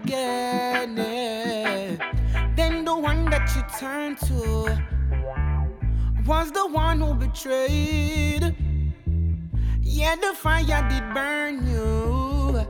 [0.04, 0.96] Again.
[0.96, 2.52] yeah.
[2.56, 4.78] Then the one that you turned to
[6.26, 8.54] was the one who betrayed.
[9.80, 12.60] Yeah, the fire did burn you.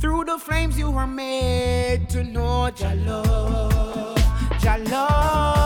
[0.00, 2.94] Through the flames you were made to know your
[4.78, 5.59] love.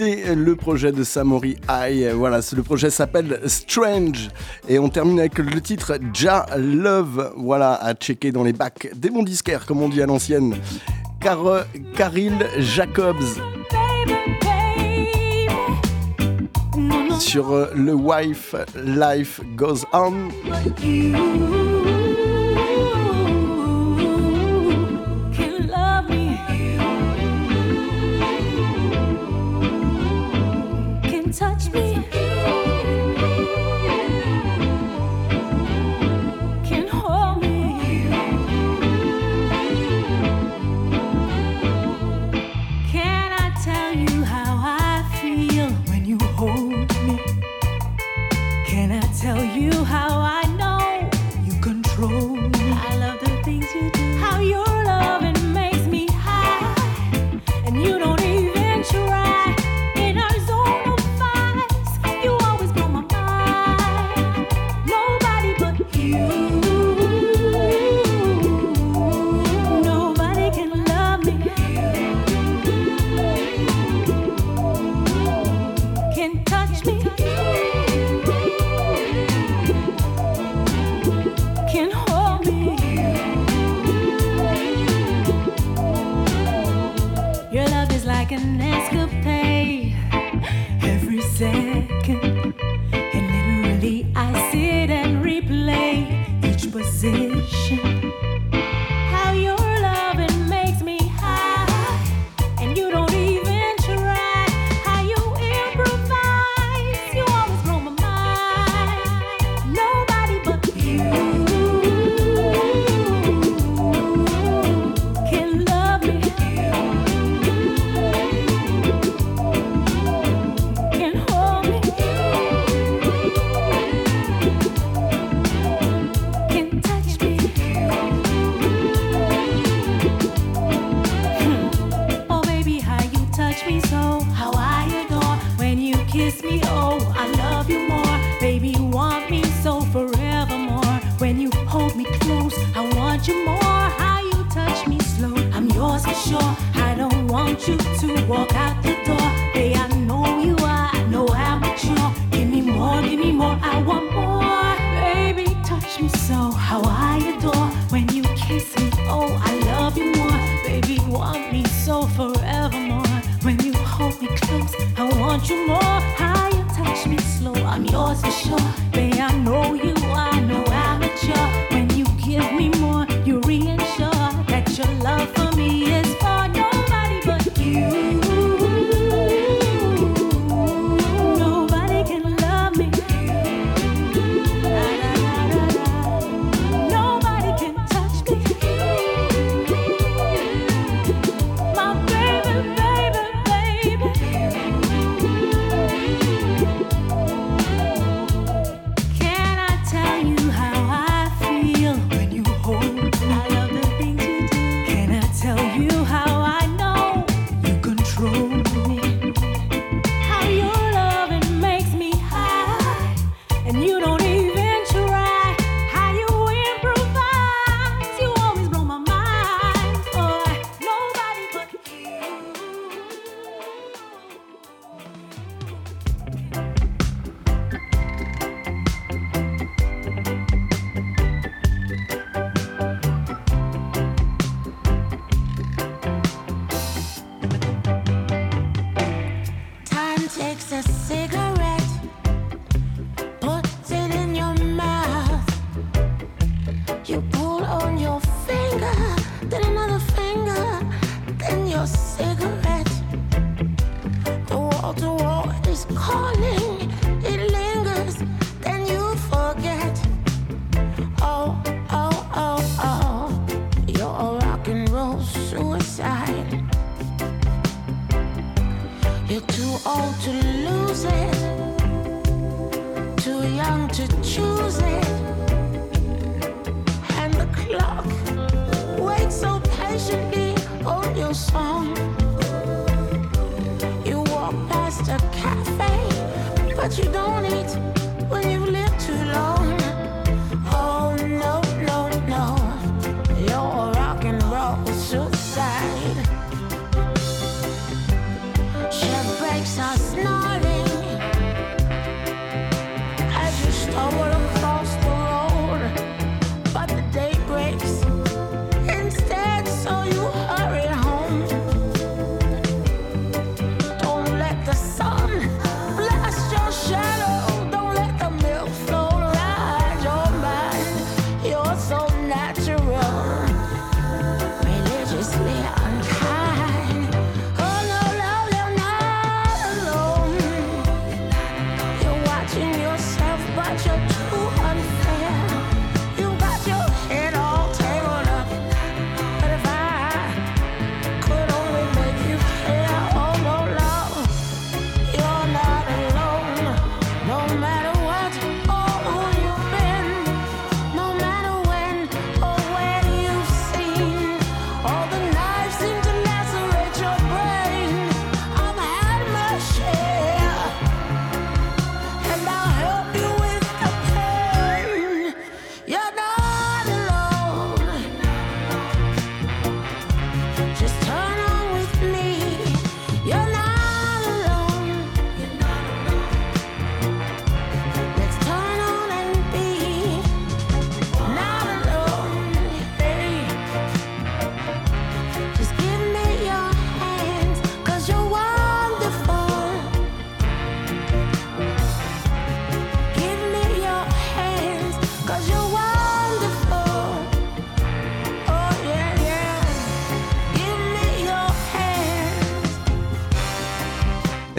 [0.00, 2.12] le projet de Samori High.
[2.14, 4.28] Voilà, le projet s'appelle Strange.
[4.68, 7.32] Et on termine avec le titre Ja Love.
[7.36, 10.56] Voilà, à checker dans les bacs des bons disquaires, comme on dit à l'ancienne.
[11.20, 11.38] Car
[11.96, 13.40] Caril Jacobs.
[17.18, 20.28] Sur euh, le Wife Life Goes On.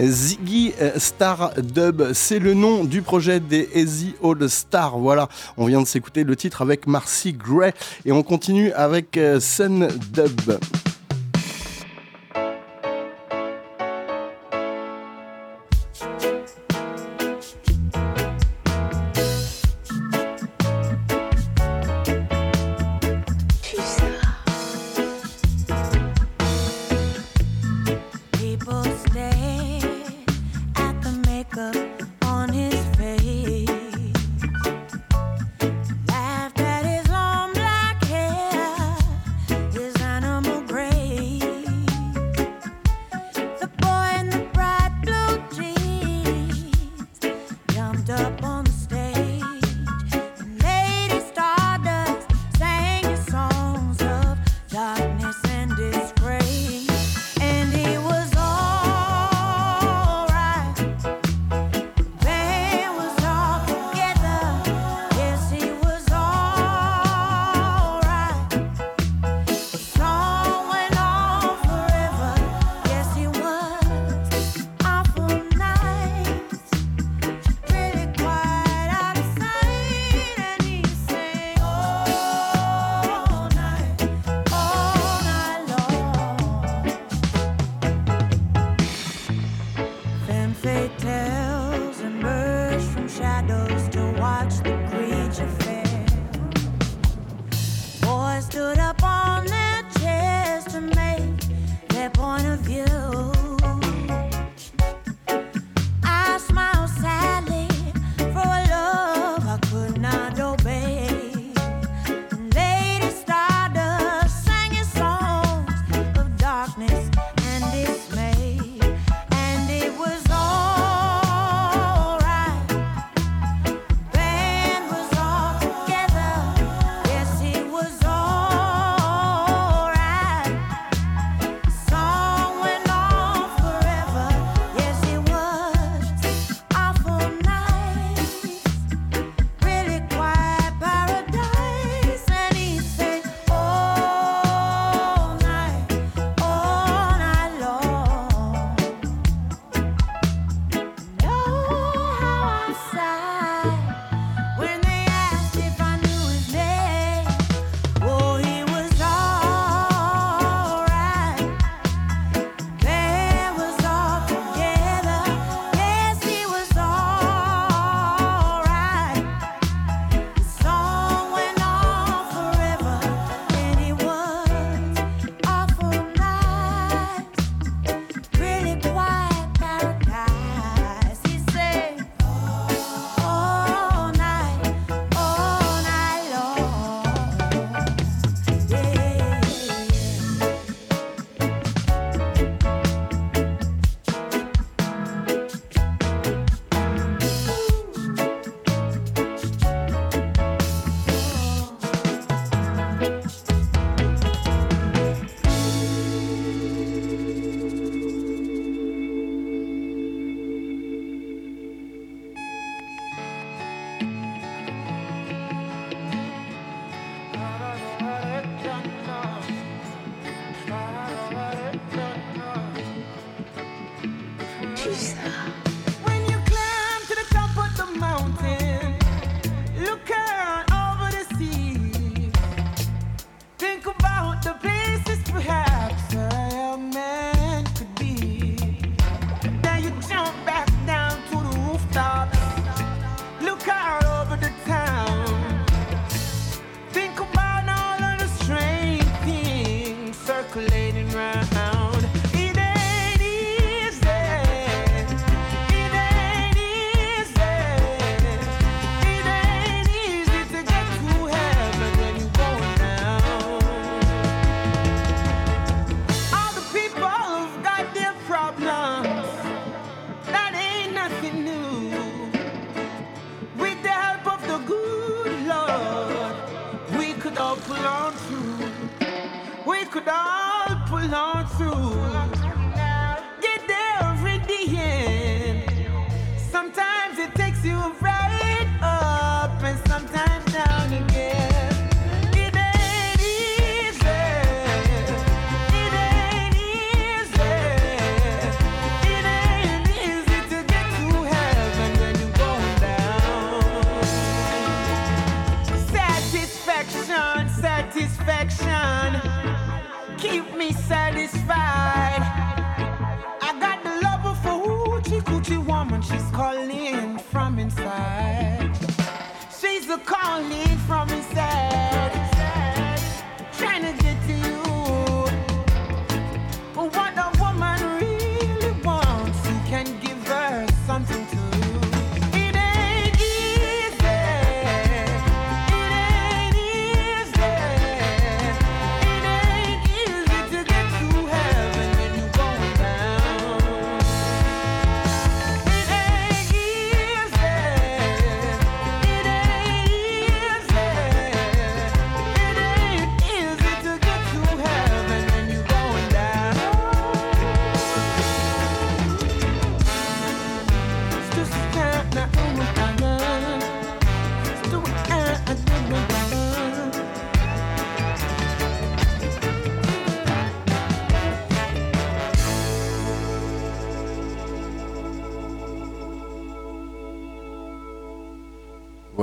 [0.00, 4.98] Ziggy euh, Star Dub, c'est le nom du projet des Easy All Star.
[4.98, 7.72] Voilà, on vient de s'écouter le titre avec Marcy Gray
[8.04, 10.58] et on continue avec euh, Sun Dub.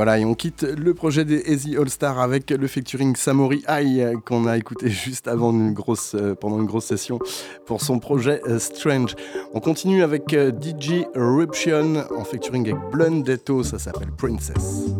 [0.06, 4.02] Voilà, et on quitte le projet des Easy All Star avec le featuring Samori High
[4.02, 7.18] euh, qu'on a écouté juste avant une grosse, euh, pendant une grosse session
[7.66, 9.16] pour son projet euh, Strange.
[9.56, 14.94] On continue avec DJ Eruption en featuring avec Blundetto, ça s'appelle Princess.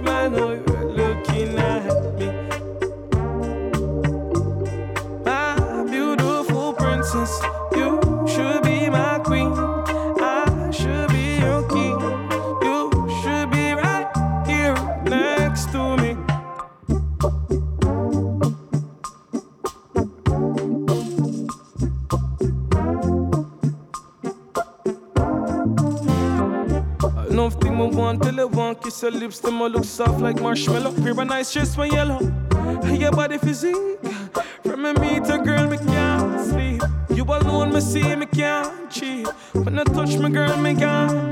[0.00, 0.32] man
[29.14, 30.92] lips, them all look soft like marshmallow.
[30.92, 32.20] Pure and nice chest, my yellow.
[32.84, 33.76] Your body physique.
[34.62, 36.82] From a meter, girl, me can't sleep.
[37.10, 39.26] You alone, me see, me can't cheat.
[39.52, 41.23] When I touch my girl, me can't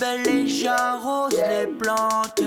[0.00, 2.42] belle et j'arrose les plantes.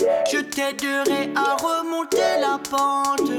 [0.00, 3.30] Je t'aiderai à remonter la pente.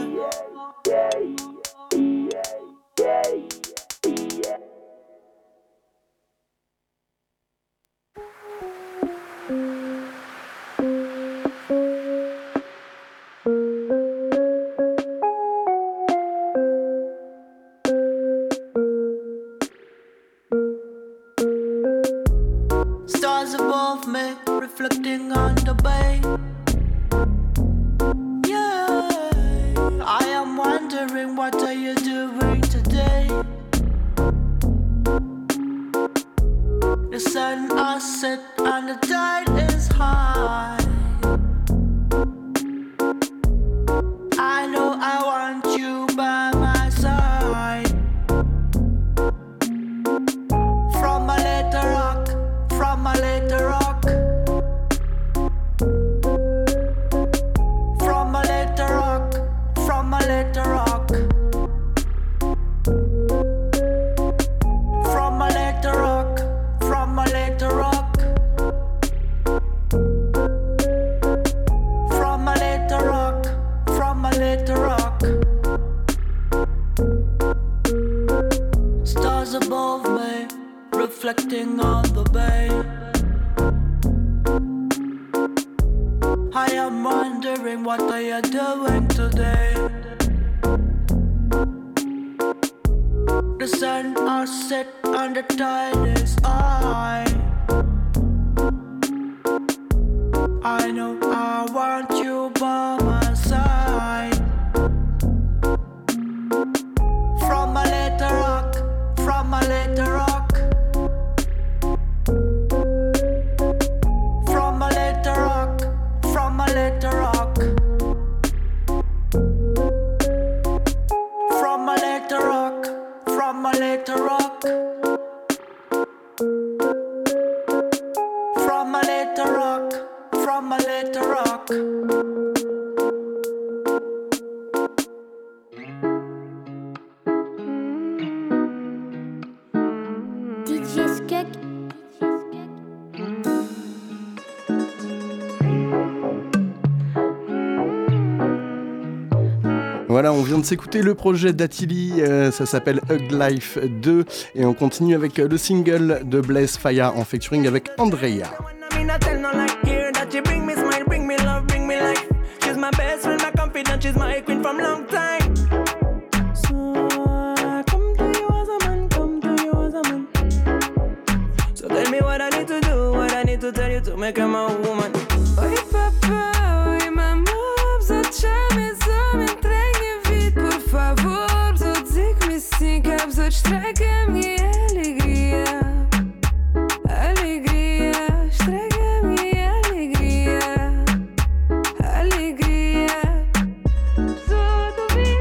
[150.67, 155.47] s'écouter le projet d'Attili, euh, ça s'appelle Hug Life 2 et on continue avec euh,
[155.47, 158.43] le single de Blaise Faya en featuring avec Andrea.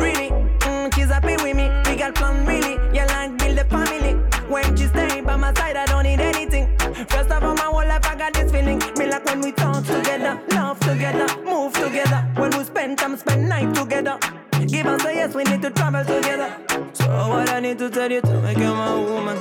[0.01, 0.31] Really,
[0.61, 1.70] mm, she's happy with me.
[1.86, 2.78] We got really.
[2.93, 4.15] Like build a family.
[4.48, 6.77] When she stay by my side, I don't need anything.
[7.09, 8.78] First of all, my whole life I got this feeling.
[8.98, 12.27] Me like when we talk together, laugh together, move together.
[12.36, 14.19] When we spend time, spend night together.
[14.66, 16.65] Give us a yes, we need to travel together.
[17.68, 19.38] need to tell you to make him a woman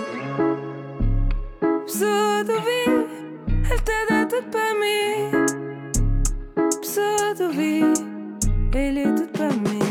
[2.65, 2.85] vi.
[3.67, 5.31] Ele te dá tudo para mim
[6.81, 7.93] Pseudovi,
[8.73, 9.84] ele é tudo para mim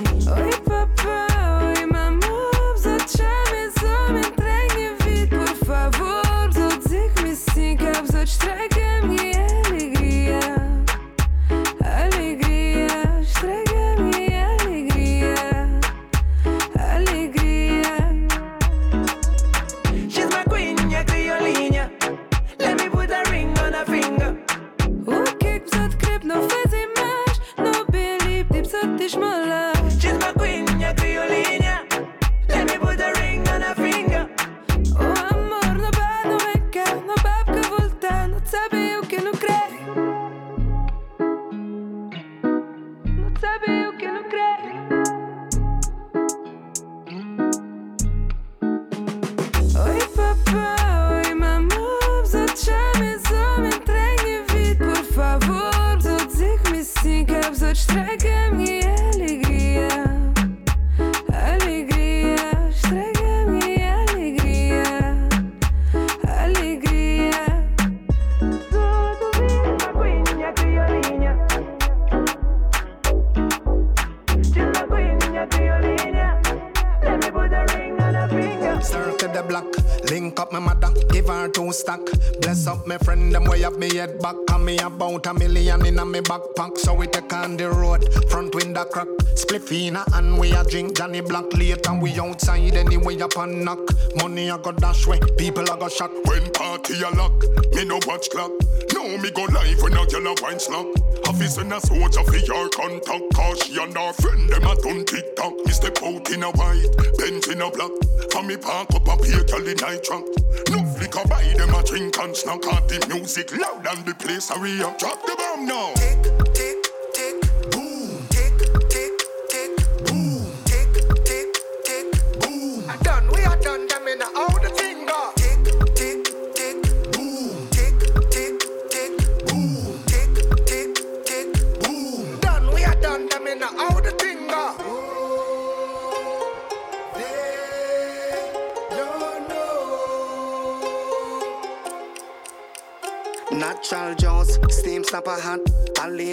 [93.36, 93.78] up and knock.
[94.16, 96.12] Money I go dash way, people I go shock.
[96.24, 98.50] When party a lock, me no watch clock.
[98.92, 100.86] No, me go live when a girl a wine slap.
[101.26, 103.34] Office and a soldier for your contact.
[103.34, 105.54] Cause she and her friend them a done tick tock.
[105.64, 106.86] Me step out in a white,
[107.18, 107.90] Benz in a black.
[108.30, 110.24] For me park up a pay girl in night truck.
[110.70, 112.66] No flicker buy them a drink and snack.
[112.66, 114.94] Out the music loud and the place a real.
[114.98, 116.13] Drop the bomb now.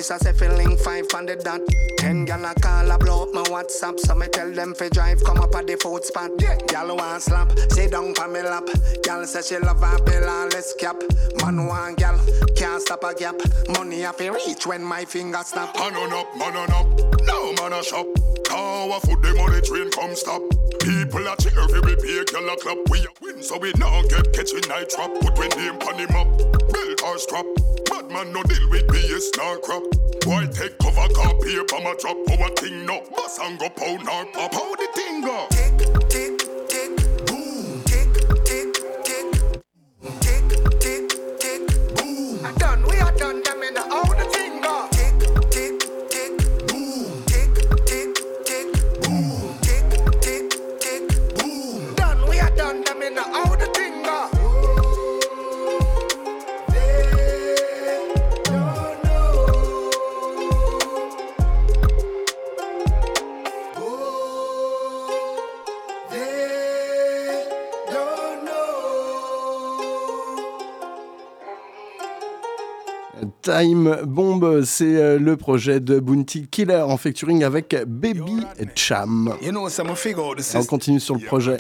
[0.02, 1.62] Least I say feeling five on the dot.
[2.00, 5.24] Ten gal a call a blow up my WhatsApp, so me tell them fi drive
[5.24, 6.32] come up at the food spot.
[6.40, 6.58] Yeah.
[6.66, 8.66] Gal want slap, sit down pa me lap.
[9.04, 10.96] Gal say she love her bill and let's cap.
[11.44, 12.20] Man want gal,
[12.58, 13.36] can't stop a gap.
[13.78, 15.76] Money I fi reach when my finger snap.
[15.76, 16.90] Man on up, man on up.
[17.28, 18.08] now man a shop.
[18.50, 20.42] Car foot the money train come stop.
[20.82, 22.78] People a cheer fi we pay gal a clap.
[22.90, 25.14] We a win so we now get catching night trap.
[25.22, 26.26] Put we name pon him up.
[26.74, 27.46] Belt or strap.
[27.86, 29.91] Bad man no deal with BS star crap.
[30.22, 32.18] Boy take cover car paper my drop.
[32.30, 33.02] Our thing no.
[33.16, 34.54] Bus and go pound or pop.
[34.54, 35.71] How the thing go?
[73.42, 78.46] Time Bomb, c'est euh, le projet de Bounty Killer en featuring avec Baby
[78.76, 79.34] Cham.
[80.56, 81.58] On continue sur le projet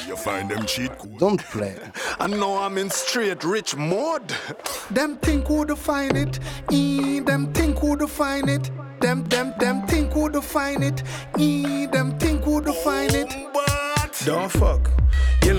[1.20, 1.76] Don't Play.
[2.20, 4.32] I know I'm in straight rich mode.
[4.94, 6.40] Them think who to find it.
[6.72, 8.72] E them think who to find it.
[8.99, 11.03] Them them them think who to find it.
[11.40, 13.30] E them think who to find it.
[14.26, 14.91] Don't fuck.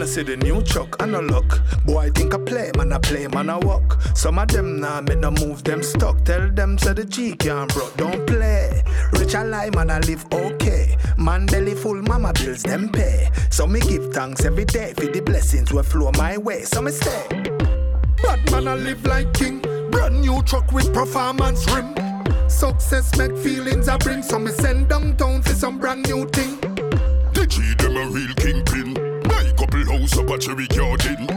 [0.02, 1.60] Know see the new chuck, I no look.
[1.84, 4.00] Boy, I think I play, man, I play, man, I walk.
[4.16, 6.24] Some of them nah make no move, them stuck.
[6.24, 8.82] Tell them so the G can't bro, don't play.
[9.12, 10.96] Rich I lie, man, I live okay.
[11.16, 13.30] Man belly full, mama bills them pay.
[13.50, 16.62] So me give thanks every day for the blessings will flow my way.
[16.62, 17.28] So me stay.
[18.24, 19.60] Bad man, I live like king.
[19.92, 21.94] Brand new truck with performance rim.
[22.48, 26.59] Success make feelings I bring, so me send downtown for some brand new thing.
[27.34, 29.11] The G them a real kingpin.
[30.02, 31.28] House up a cherry garden.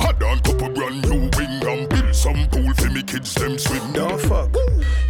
[0.00, 3.92] Had on couple brand new wing and build some pool for me kids them swim.
[3.92, 4.56] Don't fuck.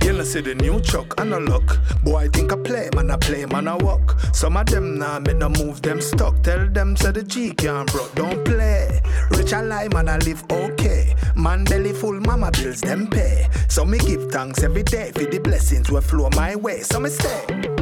[0.02, 1.78] You know see the new chuck, I no luck.
[2.04, 4.20] Boy, I think I play, man, I play, man, I walk.
[4.34, 6.42] Some of them nah make no move, them stuck.
[6.42, 9.00] Tell them say the G can't bro, don't play.
[9.30, 11.16] Rich I lie, man, I live okay.
[11.34, 13.48] Man belly full, mama bills them pay.
[13.68, 16.80] So me give thanks every day for the blessings will flow my way.
[16.82, 17.81] So me stay.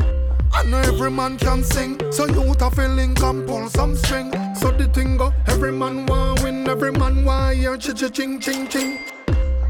[0.67, 4.31] Know every man can sing, so you a feeling can pull some string.
[4.55, 8.39] So the thing go, every man want win, every man want hear ch ch ching
[8.39, 9.01] ching ching.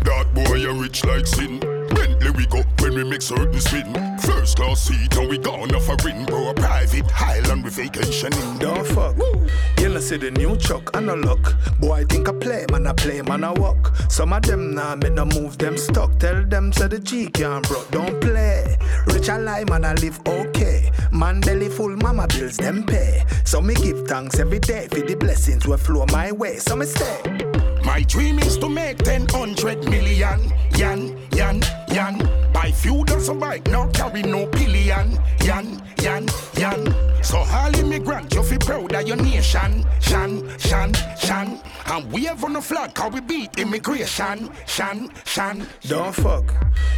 [0.04, 1.79] That boy a rich like sin.
[1.90, 3.92] Bentley we go when we make certain spin.
[4.18, 6.50] First class seat and we gone off a ring, bro.
[6.50, 8.58] A private Highland with vacation in.
[8.58, 9.16] Don't fuck.
[9.78, 11.54] You know see the new chuck, I no luck.
[11.78, 13.94] Boy, I think I play, man, I play, man, I walk.
[14.08, 16.18] Some of them nah make no move, them stuck.
[16.18, 18.76] Tell them say the G can't bro, don't play.
[19.06, 20.90] Rich I lie, man, I live okay.
[21.12, 23.24] Man belly full, mama bills them pay.
[23.44, 26.56] So me give thanks every day for the blessings will flow my way.
[26.56, 27.22] So me stay.
[27.84, 30.52] My dream is to make 10 hundred million.
[30.76, 31.60] Yan, yan,
[31.92, 32.18] yan.
[32.52, 35.18] Buy few dozen bike, now carry no billion.
[35.44, 36.26] Yan, yan,
[36.56, 36.94] yan.
[37.22, 39.86] So all immigrant, you feel proud of your nation.
[40.00, 41.60] Shan, shan, shan.
[41.86, 44.50] And we have on the flag, how we beat immigration.
[44.66, 45.66] Shan, shan.
[45.82, 46.54] Don't fuck.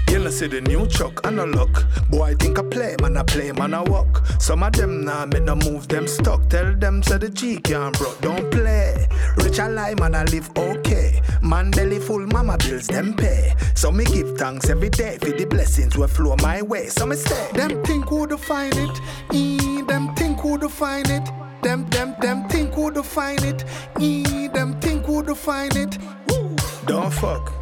[0.09, 1.85] You know see the new chuck, I no luck.
[2.11, 4.25] Boy, I think I play, man, I play, man, I walk.
[4.39, 6.49] Some of them nah make no move, them stuck.
[6.49, 9.09] Tell them say the G can't bro, don't play.
[9.37, 11.21] Rich I lie, man, I live okay.
[11.43, 13.55] Man belly full, mama bills them pay.
[13.75, 16.87] So me give thanks every day for the blessings will flow my way.
[16.89, 17.49] So me stay.
[17.55, 19.01] Them think who define it,
[19.33, 21.29] e them think who define it.
[21.63, 23.65] Them, them, them think who define it.
[24.01, 25.97] E, them think who define it.
[26.29, 26.57] Woo.
[26.87, 27.53] Don't fuck.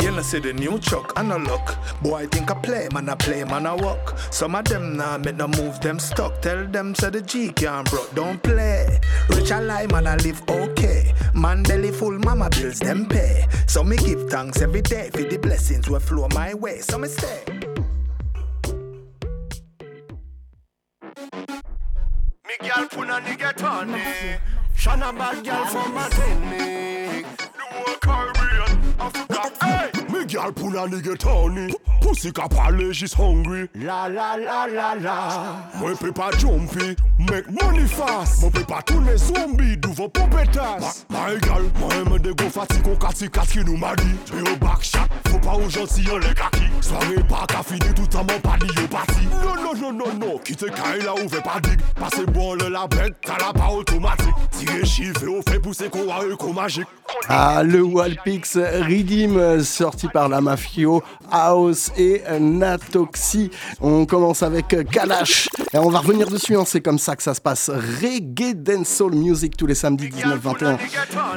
[0.00, 1.76] You know see the new chuck, I no look.
[2.00, 4.16] Boy I think I play, man I play, man I walk.
[4.30, 6.40] Some of them nah make no move, them stuck.
[6.40, 9.00] Tell them say the G can't broke, don't play.
[9.28, 11.12] Rich I lie, man I live okay.
[11.38, 13.46] Man belly full, mama bills them pay.
[13.68, 16.80] So me give thanks every day for the blessings will flow my way.
[16.80, 17.44] So me stay.
[22.44, 24.02] Me girl put on the on me.
[24.74, 25.64] Shana bad girl.
[25.64, 25.80] The
[27.70, 29.28] whole Caribbean, Africa.
[29.28, 29.37] Hey, Me
[30.28, 33.68] girl pull and get honey Pussy ka parle, she's hungry.
[33.74, 35.16] La la la la la.
[35.80, 38.42] Mwen pe pa jumpy, make money fast.
[38.42, 42.80] Mwen pe pa tourne zombie, do vos pompetas My girl, mwen eme de go fati
[42.84, 44.14] kon kati kat ki nou madi.
[44.30, 46.70] Te yo back shot, fò pa ou janti yon le kaki.
[46.86, 49.26] Soare pa ka fini tout an man pa di yo pati.
[49.34, 51.82] Non, non, non, non, non, kite kay la ouve pa dig.
[51.98, 56.06] Pase bon le la bet, ta la pa automatique Tire chive ou fe pousse kon
[56.06, 56.86] wa e kon magik
[57.28, 63.50] Ah, le Walpix Redeem, sorti par la Mafio, House et Natoxy.
[63.80, 65.48] On commence avec euh, Kalash.
[65.72, 67.70] Et on va revenir dessus, hein, c'est comme ça que ça se passe.
[67.70, 70.78] Reggae Dancehall Music tous les samedis 19-21.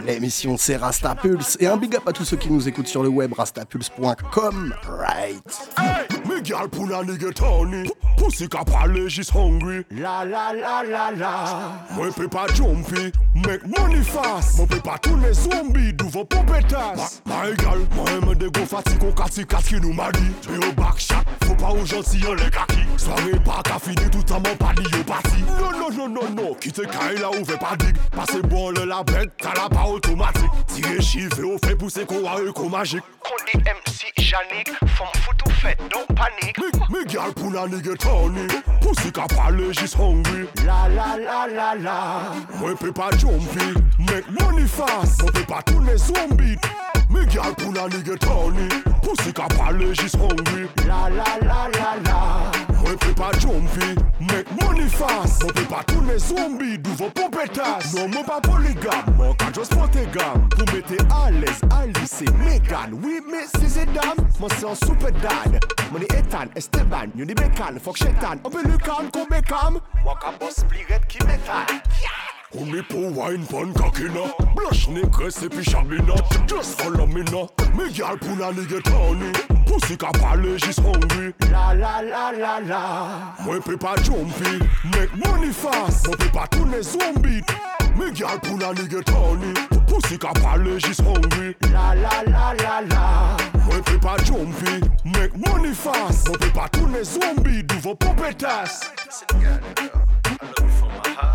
[0.05, 1.57] L'émission c'est Rasta Pulse.
[1.59, 4.73] Et un big up à tous ceux qui nous écoutent sur le web, rastapulse.com.
[4.87, 6.20] Right.
[6.41, 7.87] The girl pull a nigga tony.
[8.17, 9.85] Pussy ka pale, she's hungry.
[9.91, 11.85] La la la la la.
[11.93, 14.57] Mwen pe pa jumpy, make money fast.
[14.57, 17.21] Mwen pe pa toune zombie, duvan pou petas.
[17.25, 20.33] Ma e gal, mwen mwen de go fati kon kati kat ki nou madi.
[20.41, 22.87] Te yo bak shot, fò pa ou janti yon le kaki.
[22.97, 25.45] Soare pa ka fini toutan mwen padi yo pati.
[25.61, 27.97] Non, non, non, non, non, kite kay la ouve pa dig.
[28.17, 30.49] Pase bon le la bet, ta la pa otomatik.
[30.73, 33.05] Tire chive ou fe puse kon ware kon magik.
[33.21, 36.30] Kon di MC Janik, fòm foutou fet, don pali.
[36.39, 36.57] tonic.
[36.57, 38.63] Me, me girl pull a nigga tonic.
[38.81, 40.47] Pussy ka pale, she's hungry.
[40.65, 42.33] La la la la la.
[42.59, 45.21] Mwen pe pa jumpy, make money fast.
[45.21, 46.57] Mwen pe pa toune zombie.
[47.09, 48.83] Me girl pull a nigga tonic.
[49.01, 50.67] Pussy ka pale, she's hungry.
[50.87, 52.70] La la la la la.
[52.81, 53.89] Mwen pe pa jombi,
[54.19, 59.13] mek mouni fas Mwen pe pa toune zombi, duvo pou petas Non mwen pa poligam,
[59.19, 62.97] mwen ka jos pote gam Pou mette alez, alise, megan.
[63.03, 65.59] Oui, me se zedan, mwen se an soupe dan
[65.91, 70.33] Mwen e etan, esteban, yon e bekan Fok chetan, an belukan, kon bekam Mwen ka
[70.41, 72.40] bos pliret ki metan Yeah!
[72.53, 74.25] On me pou wine pon kakina
[74.55, 76.15] Blush negres epi chabina
[76.47, 77.47] Just follow me now
[77.77, 79.31] Me gal pou la li get honey
[79.65, 82.81] Pussy ka parle, she's hungry La la la la la.
[83.45, 84.59] Mwen pe pa jumpy,
[84.91, 87.39] make money fast Mwen pe pa tourne zombie
[87.95, 89.53] Me gal pou la li get honey
[89.87, 93.37] Pussy ka parle, she's hungry La la la la la.
[93.63, 98.81] Mwen pe pa jumpy, make money fast Mwen pe pa tourne zombie, do vos pompetas
[99.39, 101.30] Girl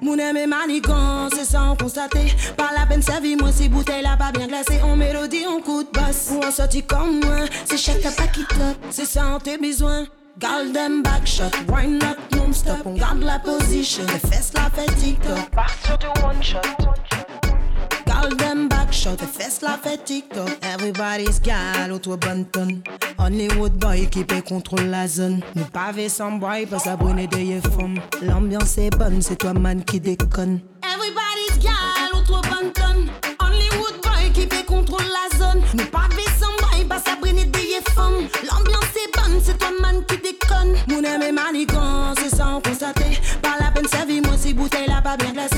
[0.00, 2.32] Moun aime manigance, c'est sans constater.
[2.56, 4.80] Par la peine servie, moi si bouteille là pas bien glacée.
[4.82, 6.30] En mélodie, on coup de basse.
[6.32, 8.76] Ou en sortie comme moi, c'est chaque pas qui top.
[8.90, 10.06] C'est sans tes besoins.
[10.38, 12.86] Garde them back shot, wine not non-stop.
[12.86, 15.50] On garde la position, les fesses la fait TikTok.
[15.50, 16.60] Part sur du one shot.
[18.20, 20.50] Garde them back shot, fesses la fait TikTok.
[20.62, 22.82] Everybody's gal, autour bonne tonne.
[23.16, 25.40] Hollywood boy qui peut contrôle la zone.
[25.54, 28.00] Nous pavés sans boy, pas s'abonner des femmes.
[28.20, 30.58] L'ambiance est bonne, c'est toi man qui déconne.
[30.82, 33.08] Everybody's gal, autour bonne tonne.
[33.38, 35.62] Hollywood boy qui peut contrôle la zone.
[35.74, 38.26] Nous pavés sans boy, pas s'abonner des femmes.
[38.50, 40.74] L'ambiance est bonne, c'est toi man qui déconne.
[40.88, 43.16] Mon aime manigan, c'est sans constater.
[43.42, 45.57] Par la peine servie, moi si bouteille là pas bien glacée.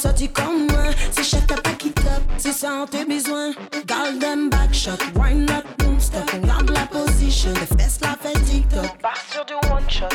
[0.00, 0.04] Basse.
[0.04, 2.22] Ou en sortie comme moi, c'est chaque pas qui top.
[2.38, 3.52] C'est sans tes besoins.
[3.86, 6.30] Garde them back shot, wine not non-stop.
[6.34, 8.98] On garde la position, les fesses la fait TikTok.
[9.00, 10.08] Part sur du one shot.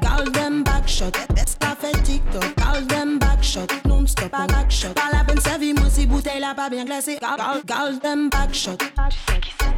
[0.00, 2.56] Garde them back shot, les fesses la fait TikTok.
[2.56, 4.30] Garde them back shot, non-stop.
[4.30, 4.94] Pas back shot.
[4.94, 7.18] Par la peine servie, moi si bouteille là pas bien glacée.
[7.20, 8.78] Garde, garde, garde them back shot.
[8.78, 9.77] C'est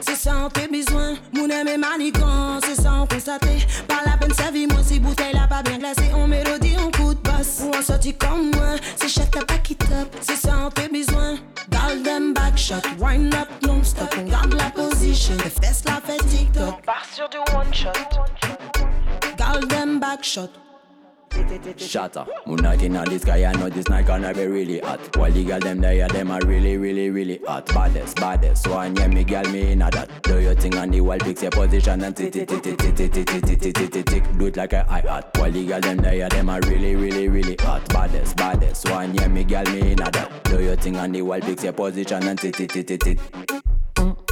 [0.00, 3.42] C'est ça on fait besoin, mon aimé manicant, c'est ça on constate.
[3.86, 6.90] Pas la peine sa vie, moi si bouteille là pas bien glacée, on mélodie, on
[6.90, 7.60] coup de bosse.
[7.62, 10.14] Ou on sortit comme moi, c'est chacun pas qui top.
[10.20, 11.36] C'est ça on fait besoin.
[11.70, 15.34] Golden back shot, wind up non stop, on garde la position.
[15.44, 16.78] Les fesses la fait TikTok.
[16.78, 17.92] On part sur du one shot.
[19.38, 20.50] Golden back shot.
[21.76, 22.26] Shatter.
[22.46, 25.16] Moonlight in the sky, I know this night gonna be really hot.
[25.16, 27.66] While the girl them there, them are really, really, really hot.
[27.66, 28.66] Baddest, baddest.
[28.66, 30.22] One yeah, me girl me in a that.
[30.22, 32.96] Do your thing on the wall, fix your position and tick, tick, tick, tick, tick,
[32.96, 34.38] tick, tick, tick, tick, tick, tick.
[34.38, 35.36] Do it like a hi hat.
[35.38, 37.88] While the girl them there, them are really, really, really hot.
[37.88, 38.88] Baddest, baddest.
[38.90, 40.44] One yeah, me girl me in a that.
[40.44, 43.59] Do your thing on the wall, fix your position and tick, tick, tick, tick, tick.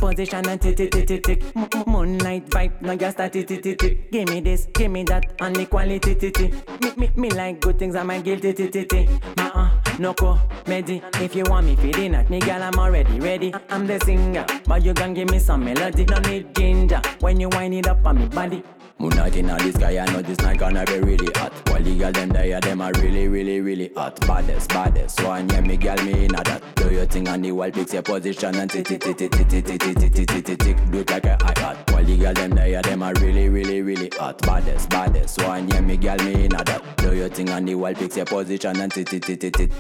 [0.09, 1.87] Position and tick tick tick tick tick.
[1.87, 4.11] Moonlight vibe, now just a tick tick tick.
[4.11, 6.81] Give me this, give me that, and the quality tick tick.
[6.81, 9.09] Me me me like good things, I'm a guilty tick tick tick.
[9.37, 11.03] Ma uh, no co, medi.
[11.17, 13.53] If you want me for dinner, me girl, I'm already ready.
[13.69, 16.07] I'm the singer, but you can give me some melody.
[16.07, 18.63] No need ginger when you wind it up on me body.
[19.01, 21.53] Moonlight in the sky, I know this night gonna be really hot.
[21.69, 24.19] While the girl them there, them are really, really, really hot.
[24.27, 25.23] Baddest, baddest.
[25.23, 26.63] One yeah, me girl me in a that.
[26.75, 29.49] Do your thing on the wall, fix your position and tick, tick, tick, tick, tick,
[29.49, 30.91] tick, tick, tick, tick, tick, tick, tick.
[30.91, 31.77] Do it like a hi.
[31.91, 34.43] While the girl them there, them are really, really, really hot.
[34.43, 35.43] Baddest, baddest.
[35.45, 36.97] One yeah, me girl me in a that.
[36.97, 39.71] Do your thing on the wall, fix your position and tick, tick, tick, tick, tick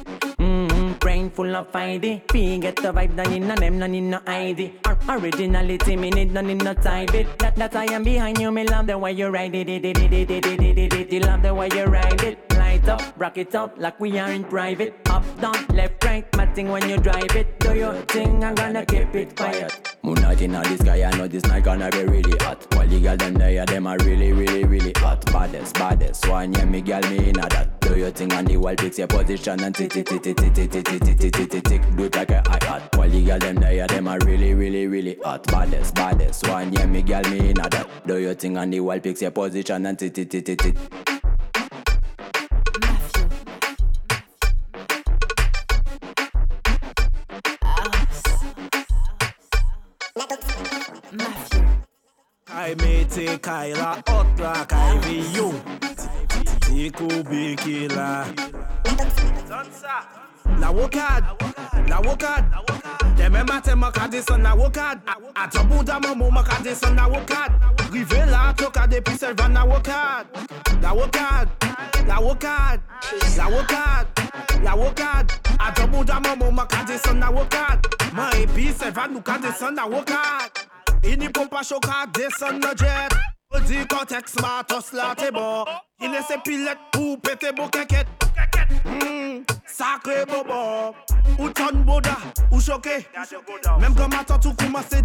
[1.38, 2.22] full of ID.
[2.34, 4.72] We get the vibe, done in them, none in no ID.
[5.08, 7.38] Originality, me need none in no type it.
[7.38, 9.68] That, that I am behind you, me love the way you ride it.
[11.12, 12.38] You love the way you ride it.
[12.58, 14.94] Light up, rock it up like we are in private.
[15.10, 17.60] Up, down, left, right, my thing when you drive it.
[17.60, 19.97] Do your thing, I'm gonna keep it quiet.
[20.08, 22.66] Moonlight in the sky, I know this night gonna be really hot.
[22.74, 25.22] While the girl them there, them are really, really, really hot.
[25.26, 26.26] Baddest, baddest.
[26.26, 27.78] One yeah, me girl me in a that.
[27.82, 30.54] Do your thing on the wall, fix your position and tick, tick, tick, tick, tick,
[30.54, 31.82] tick, tick, tick, tick, tick, tick, tick.
[31.94, 32.96] Do like a hi hat.
[32.96, 35.46] While the girl them there, them are really, really, really hot.
[35.48, 36.48] Baddest, baddest.
[36.48, 38.06] One yeah, me girl me in a that.
[38.06, 41.17] Do your thing on the wall, fix your position and tick, tick, tick, tick, tick.
[52.60, 55.54] I may take Kyla hot rock Ivy you
[56.72, 58.26] Nico be killer
[60.58, 61.24] Na work hard
[61.88, 62.44] Na work hard
[63.16, 63.62] Dememba
[63.92, 64.98] kade son na wokad.
[65.06, 67.52] hard Atobu da mamu makadison na work hard
[67.92, 70.26] Rive la toka depi selvan na wokad
[70.82, 71.48] La wokad,
[72.08, 72.80] la wokad,
[73.36, 74.06] la wokad,
[74.64, 75.30] la wokad
[75.60, 79.86] A dobou da momo kade son na wokad Ma epi selvan nou ka son na
[79.86, 80.67] wokad
[81.04, 83.14] Ini pou pa choka desen nan jet
[83.54, 85.30] O di konteks ma tos la te
[86.02, 88.06] Ile se pilet pou pete bo keket
[88.84, 92.16] mm, Sakre bo bon hmm, Ou ton boda,
[92.50, 92.98] ou choke
[93.80, 95.02] Mem kon ma tat kouman se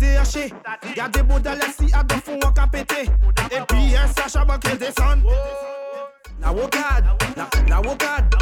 [0.95, 3.05] Gade boda lesi a foun wak apete
[3.51, 5.21] E pi en sa chaban ke desan
[6.43, 7.05] now walk hard,
[7.69, 8.33] now walk hard.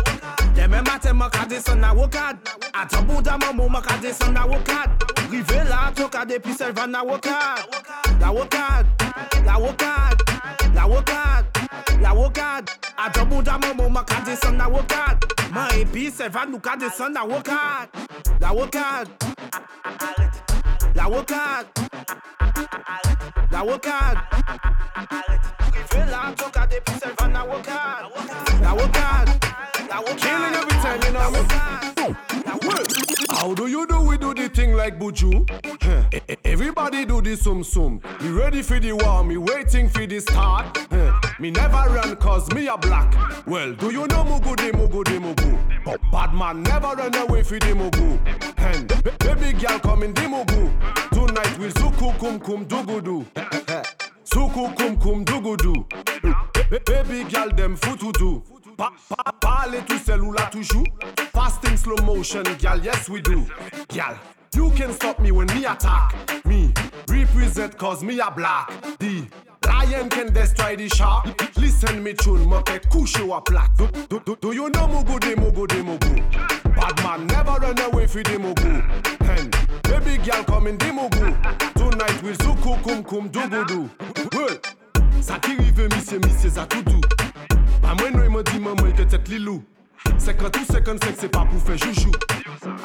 [0.58, 2.38] Remember te maka kadi son na wokad
[2.74, 4.90] Ata bouda mo maka kadi son na wokad
[5.32, 7.66] Rive la toka depi selvan na wokad
[8.20, 8.86] La wokad,
[9.46, 10.22] la wokad,
[10.76, 11.46] la wokad,
[12.02, 15.18] la wokad Ata bouda mo maka kadi son na wokad
[15.52, 17.90] Ma epi selvan nou ka de son na wokad
[18.40, 19.08] La wokad
[20.94, 21.68] La rocade.
[23.52, 24.18] La rocade.
[25.58, 28.06] Privé la coca depuis Sylvain, la rocade.
[28.62, 29.30] La rocade.
[29.90, 30.18] La rocade.
[30.18, 31.38] Killing every time, you know me.
[32.46, 33.11] La rocade.
[33.42, 35.50] How do you do we do the thing like Buju?
[35.82, 36.36] Huh.
[36.46, 38.00] Everybody do the sum sum.
[38.22, 40.78] Me ready for the war, me waiting for the start.
[40.92, 41.20] Huh.
[41.40, 43.12] Me never run cause me a black.
[43.48, 45.84] Well, do you know Mugu de Mugu de Mugu?
[45.84, 48.20] But bad man never run away for the Mugu.
[48.58, 50.70] And ba- baby girl come in the Mugu.
[51.12, 53.26] Tonight we'll suku kum kum dugudu.
[54.24, 55.84] Suku kum kum dugudu.
[56.70, 58.44] Ba- Baby girl them fututu.
[58.82, 60.88] Pa, pa, parlez tout seul ou là toujours.
[61.32, 63.46] Fast in slow motion, gal, yes we do.
[63.94, 64.16] Gal,
[64.56, 66.16] you can stop me when me attack.
[66.46, 66.74] Me
[67.08, 68.72] represent cause me a black.
[68.98, 69.28] The
[69.68, 71.28] lion can destroy the shark.
[71.58, 73.44] Listen me tune, moke couche ou a.
[73.78, 76.76] Do, do, do, do you know mugu de mugu de mugu?
[76.76, 78.82] Bad man never run away for the mugu.
[79.30, 79.52] And
[79.84, 81.38] baby girl come in mugu.
[81.76, 83.30] Tonight we'll suku kum kum.
[84.34, 84.60] Well,
[85.22, 86.82] ça qui rive, monsieur, monsieur, ça tout
[87.92, 89.60] A mwen nou e yon di maman yon ke tet li lou
[90.16, 92.14] 50 ou 55 se pa pou fe joujou.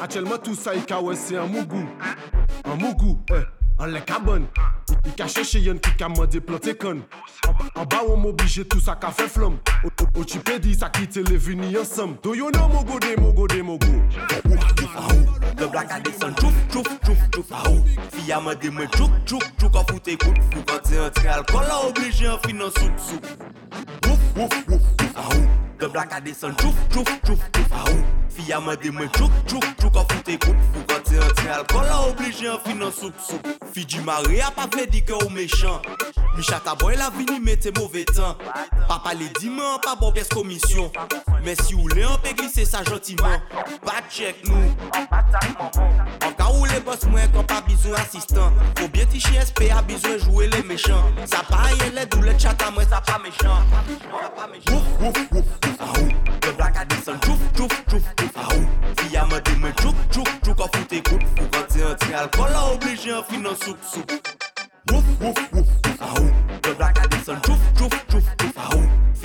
[0.03, 1.85] Atchelman tout sa yon ka we se an mougou.
[2.67, 3.45] An mougou, eh,
[3.79, 4.43] an lek a bon
[5.05, 6.99] Yon ka chèche yon ki ka mwen de plante kon
[7.47, 9.55] An ba ou m'oblige tout sa ka fe flom
[9.87, 13.15] O chi pedi sa ki te le vini yon som Do yon nou mogo de
[13.21, 17.63] mogo de mogo Ouf, ouf, ouf, le blak a disan Chouf, chouf, chouf, chouf, ah,
[17.69, 17.77] oh.
[17.79, 21.31] ouf Fiya mwen de mwen chouk, chouk, chouk An foute kout, fou kante yon tre
[21.39, 23.47] alkol A oblige yon finan souk, souk
[24.37, 24.81] woof, woof,
[25.15, 28.53] woof, ouf ah ou De blak a desen chouf, chouf, chouf, chouf a ou Fi
[28.53, 32.07] a mande mwen chouk, chouk, chouk a foute koup Fou kan te entre alkol a
[32.09, 35.29] oblige an fin an soup, soup Fi di mare a pa vle di ke ou
[35.29, 35.81] mechan
[36.37, 38.37] Mi chata boy la vini mette mauvais temps.
[38.87, 40.91] Papa le di men an pa bon pièce commission.
[41.43, 43.41] Mais si ou le an pe glisse sa gentiment.
[43.83, 44.53] Pas check nou
[46.21, 49.71] En ka ou les boss mwen kon pa besoin assistant Faut bien ti chien SP
[49.75, 51.09] a besoin jouer les méchants.
[51.25, 53.57] Ça pa yé les dou le chat à moi ça pas méchant.
[54.69, 58.61] Ouf ouf ahou Mwen blaka disan chouf, chouf, chouf, chouf, ahou
[58.97, 62.55] Fiya mwen di mwen chouk, chouk, chouk a foute kout Fou kante yon ti alkol
[62.55, 64.11] a oblije yon finan souk, souk
[64.91, 68.06] Wouf, wouf, wouf, wouf, ahou Mwen blaka disan chouf, chouf,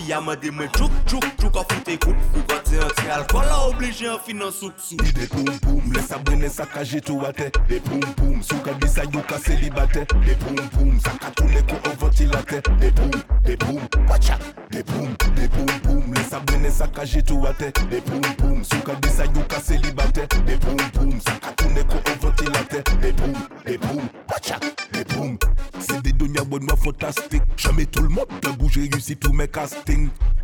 [0.03, 3.51] fi a mande mwen chouk chouk chouk a foute koup Kou kote yon tre alkol
[3.51, 6.85] a oblige yon fi nan souk souk Ide poum poum, le sa brene sa ka
[6.85, 11.15] jetou ate De poum poum, sou ka disa yon ka selibate De poum poum, sa
[11.23, 13.17] ka toune kou ovotilate De poum,
[13.47, 13.81] de poum,
[14.11, 14.43] wachak
[14.73, 18.63] De poum, de poum poum, le sa brene sa ka jetou ate De poum poum,
[18.65, 23.15] sou ka disa yon ka selibate De poum poum, sa ka toune kou ovotilate De
[23.21, 25.39] poum, de poum, wachak De poum,
[25.79, 29.92] se de donya wè mwen fantastik Chame tout l'monde, tan bouj reyusi tout mè kastik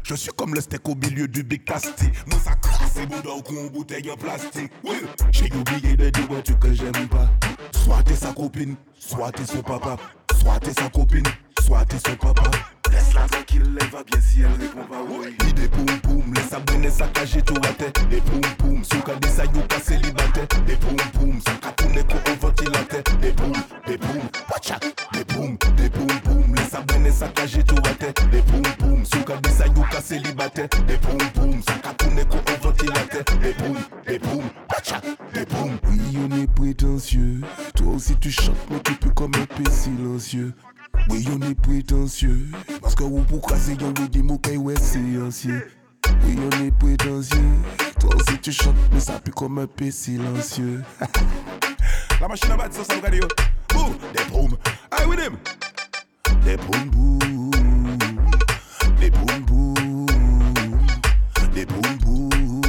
[0.03, 2.07] je suis comme le steak au milieu du big tasty.
[2.27, 4.73] Moi ça crasse et boudin con bouteille en plastique.
[4.85, 4.97] Oui,
[5.31, 7.31] j'ai oublié de dire un que j'aime pas.
[7.73, 9.97] Soit t'es sa copine, soit t'es son papa.
[10.41, 11.27] Soit t'es sa copine,
[11.63, 12.51] soit t'es son papa.
[12.91, 15.37] Laisse-la tranquille, elle va bien si elle répond pas oui.
[15.55, 18.09] Des poum poum, laisse abonner sa cage tout à tête.
[18.09, 20.47] Des poum poum, sous ka des saillots pas célibataire.
[20.67, 23.03] Des poum poum, ça ka tourner un ventilateur.
[23.21, 23.53] Des poum,
[23.87, 24.95] des poum, watch out.
[25.13, 28.31] Des poum, des poum poum, laisse abonner sa cage tout à tête.
[28.31, 30.69] Des poum poum, sous ka des saillots pas célibataire.
[30.87, 33.25] Des poum poum, ça ka tourner ko un ventilateur.
[33.43, 35.19] Des poum, des poum, watch out.
[35.35, 35.79] Des poum.
[35.91, 37.41] Oui, on est prétentieux.
[37.75, 40.55] Toi aussi tu chantes, mais tu peux comme un peu silencieux.
[41.09, 42.47] Oui, on est prétentieux.
[42.81, 44.99] Parce que vous pour casser, y'en a des mots ouais, c'est.
[44.99, 47.39] Oui, on est prétentieux.
[48.01, 50.83] Toi aussi tu chantes, mais ça pue comme un peu silencieux.
[52.21, 53.29] La machine à battre, ça, ça regarde yo.
[53.69, 54.57] Boum, des boum.
[54.93, 55.37] Hey, with him.
[56.45, 57.51] Des boum boum.
[59.01, 60.07] Des boum boum.
[61.55, 62.61] Des boum boum.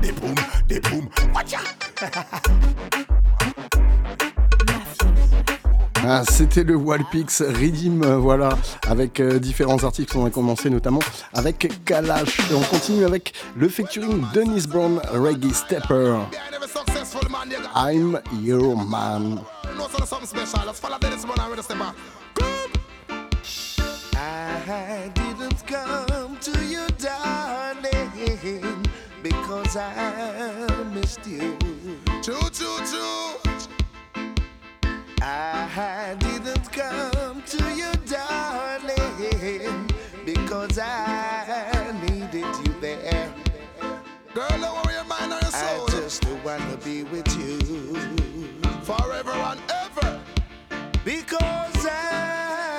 [0.00, 0.34] Des boum,
[0.68, 1.08] des boum.
[1.34, 3.06] Watch out.
[6.08, 8.50] Ah, C'était le Walpix Redeem, euh, voilà,
[8.86, 11.00] avec euh, différents artistes qu'on a commencé notamment
[11.34, 12.38] avec Kalash.
[12.48, 16.18] Et on continue avec le featuring Dennis Brown, Reggae Stepper.
[17.74, 19.40] I'm your man.
[24.14, 28.86] I didn't come to you, darling,
[29.24, 31.56] because I missed you.
[32.22, 33.45] Choo choo choo.
[35.28, 39.90] I didn't come to you, darling,
[40.24, 43.34] because I needed you there.
[44.32, 47.58] Girl, don't worry your mind or your I just wanna be with you
[48.84, 50.20] Forever and ever.
[51.04, 52.76] because I'm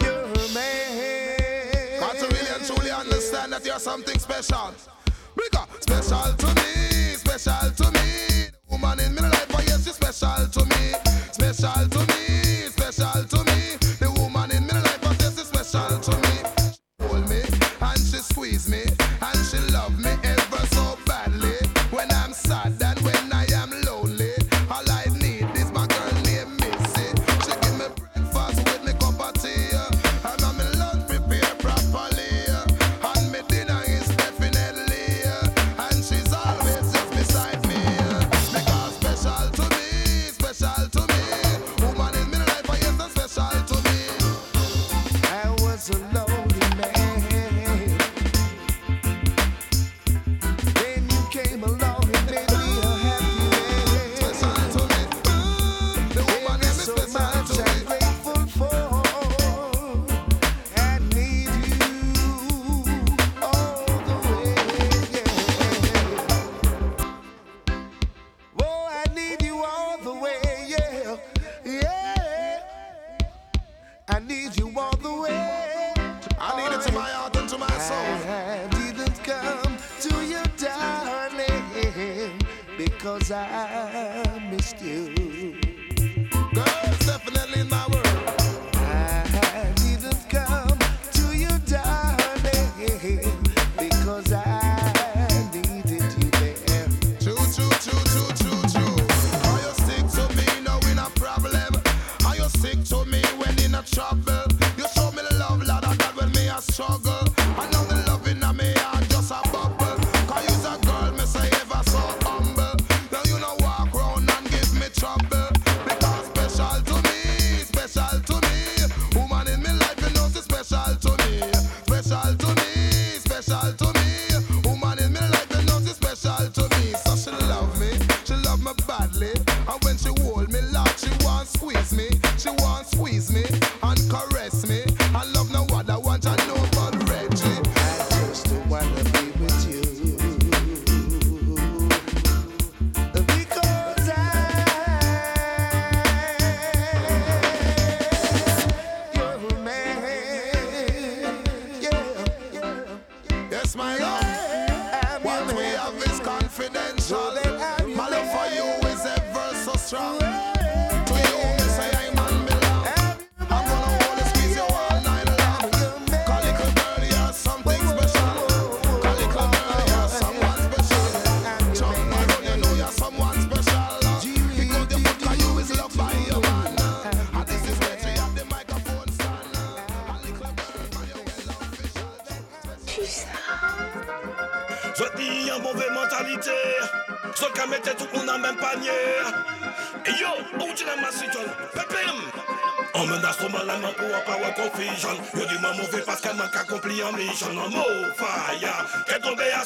[0.00, 2.00] your man.
[2.00, 4.74] Got to really and truly understand that you're something special.
[5.80, 6.62] Special to me,
[7.44, 8.00] special to me.
[8.00, 10.94] The woman in my life, oh yes, she's special to me.
[11.32, 12.13] Special to me,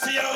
[0.01, 0.28] Así ya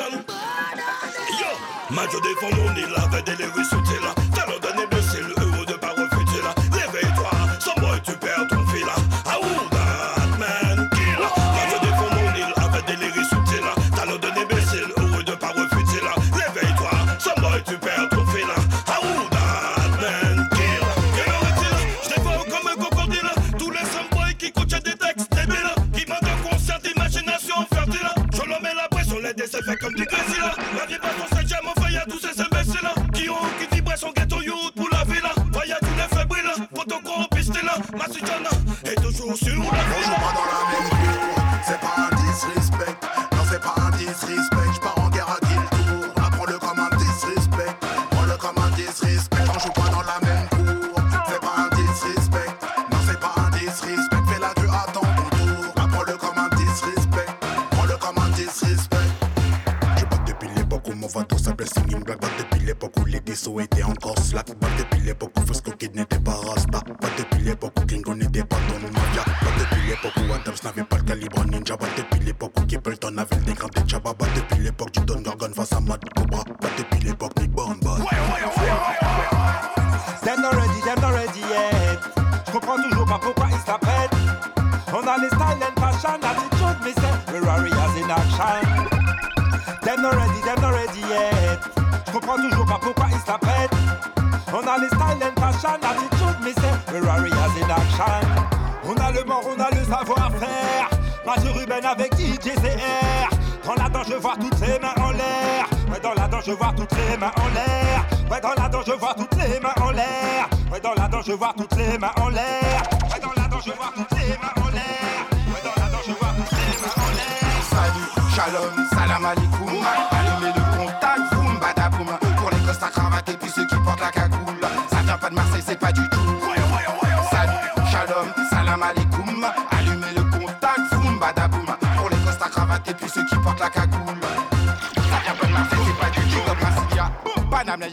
[111.33, 112.11] je vois toutes les mains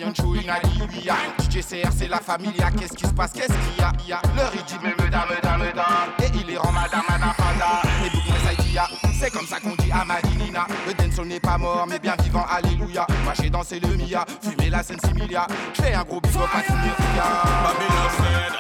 [0.01, 0.61] Lion chewing à
[1.43, 2.71] DJ CR, c'est la familia.
[2.71, 5.29] Qu'est-ce qui se passe, qu'est-ce qu'il y a, y a Leur il dit, mais mesdames,
[5.29, 5.85] mesdames, mesdames.
[6.23, 7.83] Et il les rend madame, madame, panda.
[8.05, 8.21] Et vous
[9.13, 10.67] c'est comme ça qu'on dit à Madinina.
[10.87, 13.07] Le dancehall n'est pas mort, mais bien vivant, alléluia.
[13.25, 15.47] Moi j'ai dansé le Mia, fumé la scène similia.
[15.75, 16.63] J'ai un gros big up à
[17.63, 18.60] Babylon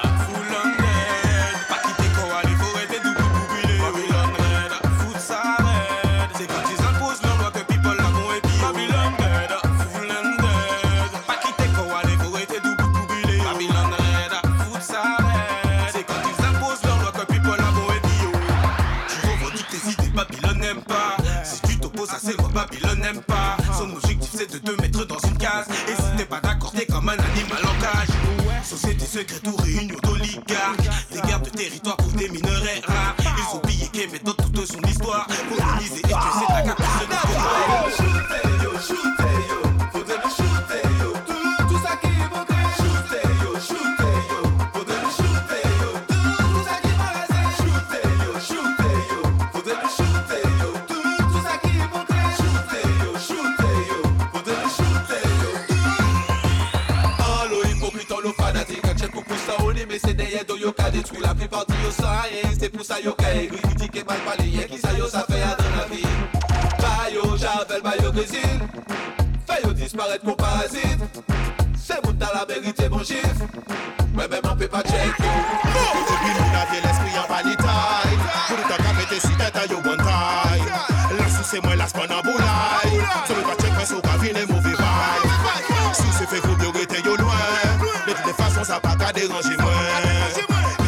[89.21, 89.73] déranger moi.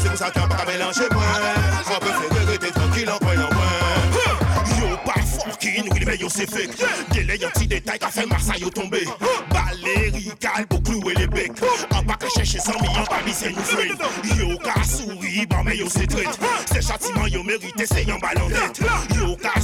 [0.01, 1.23] C'est pour ça qu'on pas mélanger moi.
[1.95, 3.63] On peut faire rester tranquille en croyant moi.
[4.81, 6.71] Yo pas fucking, oui mais yo c'est fake.
[7.13, 9.07] Délai un petit détail qu'a fait Marseille tomber
[9.51, 11.53] Valérie Calbo clouer les becs.
[11.95, 13.99] En pas que chercher 100 millions parmi c'est nous friend
[14.39, 16.39] Yo ka souri, bon mais yo c'est traite
[16.73, 18.81] C'est châtiment yo mérité, c'est un ballon tête.
[19.17, 19.61] Yo ka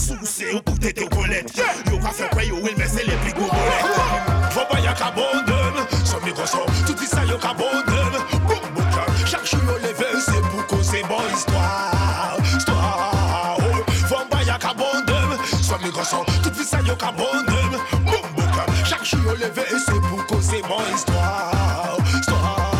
[19.28, 21.96] le lever et c'est pour causer mon histoire.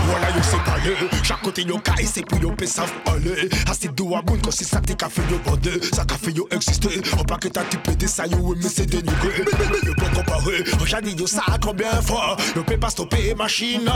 [0.06, 3.48] Voilà, yo c'est parlé, chaque côté yo caille, c'est pour yo pesa parler.
[3.70, 6.48] Assez ah, de wagon, ah, quand c'est ça, t'es café yo bande, ça café yo
[6.50, 6.88] existe.
[7.18, 9.44] On pas que t'as tu pété ça, yo, mais c'est dénigré.
[9.58, 13.90] Mais yo pas comparer, regarde yo ça combien fois, yo peut pas stopper machine.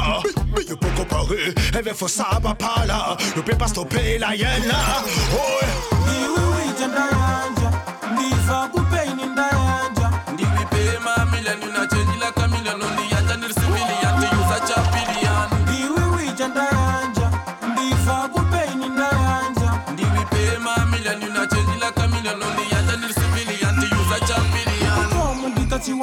[0.54, 4.18] Mais yo pas comparer, et eh bien faut ça, papa là, yo peut pas stopper
[4.18, 5.02] la hyène là.
[5.32, 7.21] Oh, ouais.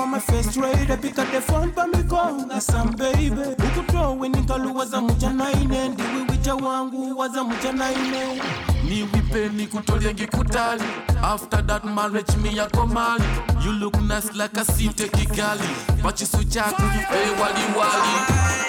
[0.10, 3.30] My first rate Epika the phone pa mi konga some baby.
[3.32, 8.42] Ukutowe nikaluwaza muja naine Ndiwiwije wangu waza muja naine
[8.90, 10.84] niwipe nikutolie ngikutali
[11.24, 13.24] after that marriage me ya komali
[13.66, 15.64] you look nice like a city kigali
[16.04, 18.10] pachisu chako vipe waliwali
[18.64, 18.69] Je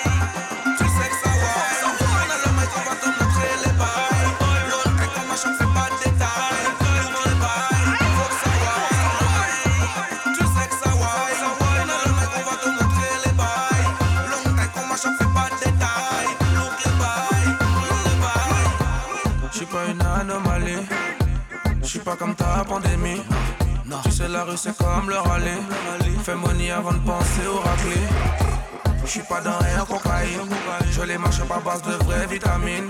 [22.17, 23.23] comme ta pandémie.
[24.05, 25.59] Tu sais, la rue c'est comme le rallye.
[26.23, 27.97] Fais money avant de penser au raclé.
[29.03, 30.49] Je suis pas dans rien cocaïne,
[30.93, 32.89] je les marche pas à base de vraies vitamines.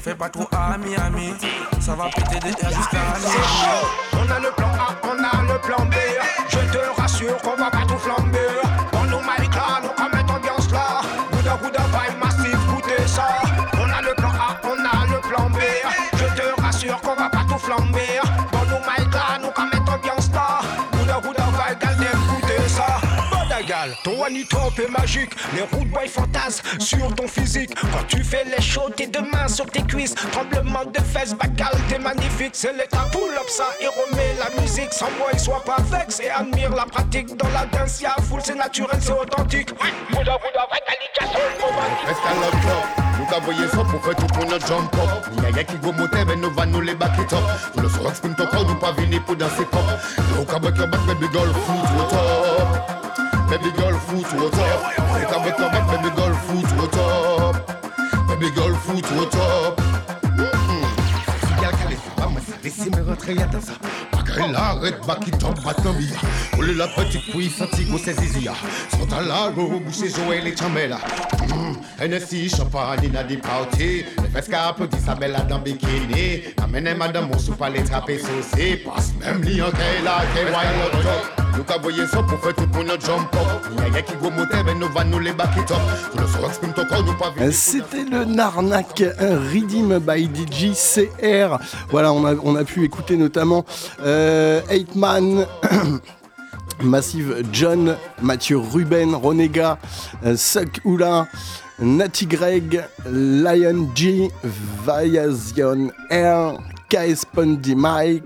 [0.00, 1.34] Fais pas trop à Miami,
[1.80, 3.36] ça va péter des airs jusqu'à Miami.
[4.14, 5.94] On a le plan A, on a le plan B.
[6.48, 8.21] Je te rassure qu'on va pas tout flamber.
[24.22, 25.34] Top est magique.
[25.52, 27.74] Les routes boy fantasment sur ton physique.
[27.74, 30.14] Quand tu fais les shows, tes deux mains sur tes cuisses.
[30.30, 32.52] Tremblement de fesses, bacal, t'es magnifique.
[32.52, 34.92] C'est l'état pull up ça et remet la musique.
[34.92, 37.36] Sans moi, il soit pas vex et admire la pratique.
[37.36, 39.70] Dans la danse, y'a full, c'est naturel, c'est authentique.
[39.80, 39.98] Reste
[42.24, 42.86] à notre top.
[43.18, 45.26] Nous t'envoyer ça pour faire tout pour notre jump up.
[45.42, 47.42] Y'a y'a qui go monter, mais nous va nous les back it up.
[47.74, 49.82] Nous le saurons spin corps, nous pas venir pour danser pop.
[50.30, 50.46] Nous your
[50.86, 53.02] back, baby girl, foot au top.
[53.52, 54.62] Baby girl, foot au top.
[54.96, 57.56] Nous qu'à avec your back, baby girl, foot au top.
[58.26, 59.82] Baby girl, foot au top.
[62.64, 63.72] Laissez-moi rentrer à dans ça
[64.10, 66.16] Bagaille là, arrête, back it up, battant bia
[66.56, 68.54] Oule la petite pouille, fatigue, c'est zizia
[68.90, 70.98] Sont à la go, boucher, Joël et Chamela
[72.00, 76.44] NSI, champagne, in a the party Les fesses qui applaudissent sa belle dans bikini.
[76.62, 78.76] Amène madame, mon soupe à les trapper saucé.
[78.76, 81.41] Passe même li en qu'elle a, qu'elle wild up
[87.52, 91.58] C'était le Narnak, un Redeem by DJCR.
[91.90, 93.64] Voilà, on a, pu écouter notamment
[94.00, 95.46] euh, Eight Man.
[96.82, 99.78] Massive John, Mathieu Ruben, Ronega,
[100.24, 100.80] euh, Suck
[101.78, 104.30] Natty Greg, Lion G,
[104.84, 106.58] Vayazion Air,
[106.88, 108.22] KS Pondy Mike,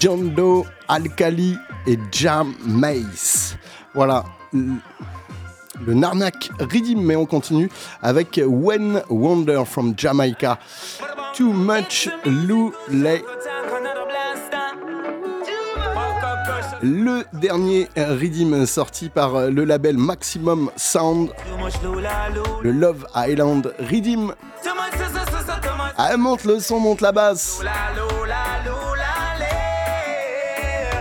[0.00, 1.56] John Doe, Alkali
[1.86, 3.56] et Jam Mace.
[3.94, 4.24] Voilà.
[4.52, 7.68] Le Narnak Redeem, mais on continue
[8.02, 10.58] avec When Wonder from Jamaica.
[11.34, 13.22] Too much Lou Lay.
[16.82, 21.30] Le dernier Redeem sorti par le label Maximum Sound,
[22.62, 24.32] le Love Island Redeem.
[25.96, 27.60] Ah, monte le son, monte la basse.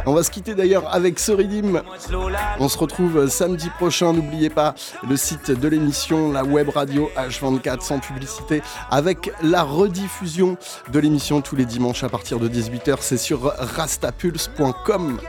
[0.08, 1.34] On va se quitter d'ailleurs avec ce.
[2.60, 4.14] On se retrouve samedi prochain.
[4.14, 4.74] N'oubliez pas
[5.08, 10.56] le site de l'émission, la web radio H24 sans publicité, avec la rediffusion
[10.94, 13.00] de l'émission tous les dimanches à partir de 18h.
[13.02, 15.20] C'est sur rastapulse.com.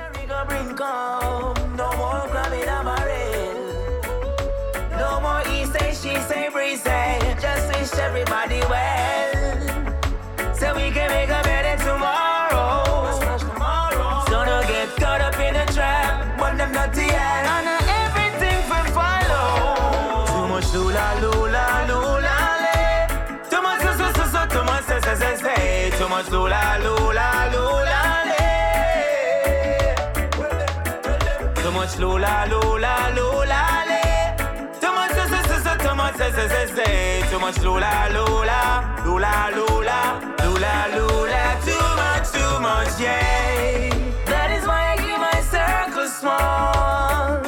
[37.48, 41.58] wants Lola, Lola, Lola, Lola, Lola, Lola.
[41.64, 43.88] Too much, too much, yeah.
[44.26, 47.40] That is why I keep my circle small.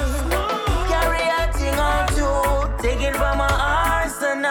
[0.88, 3.52] Carry a thing or two, take it from my
[4.00, 4.50] arsenal.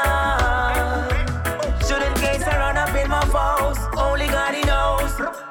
[1.87, 5.48] Shouldn't case I run up in my foes, only God he knows.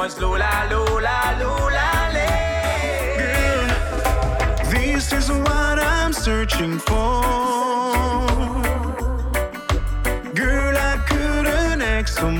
[0.00, 1.88] much Lola, Lola, Lola,
[3.18, 3.66] Girl,
[4.70, 7.20] this is what I'm searching for.
[10.34, 12.32] Girl, I couldn't ask for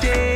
[0.00, 0.35] day.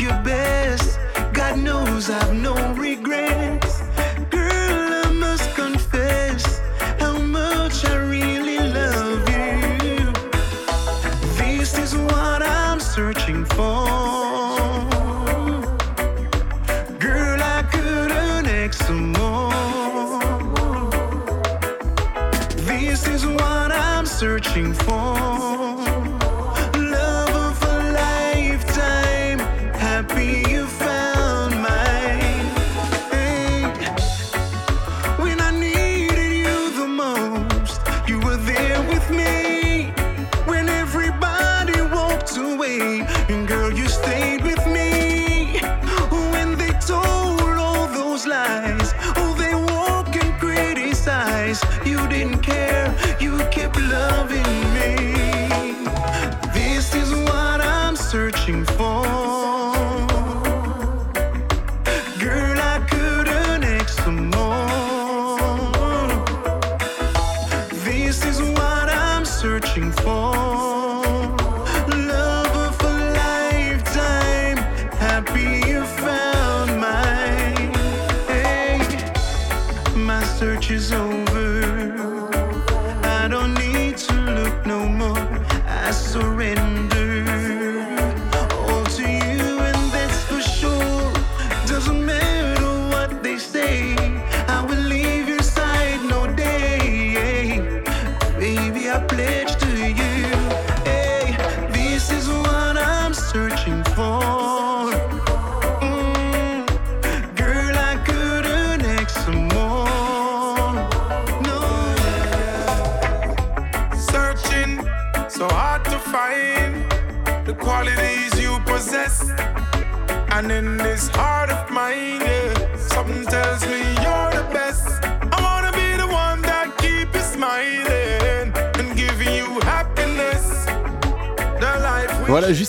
[0.00, 0.98] your best.
[1.32, 2.67] Got news I've known.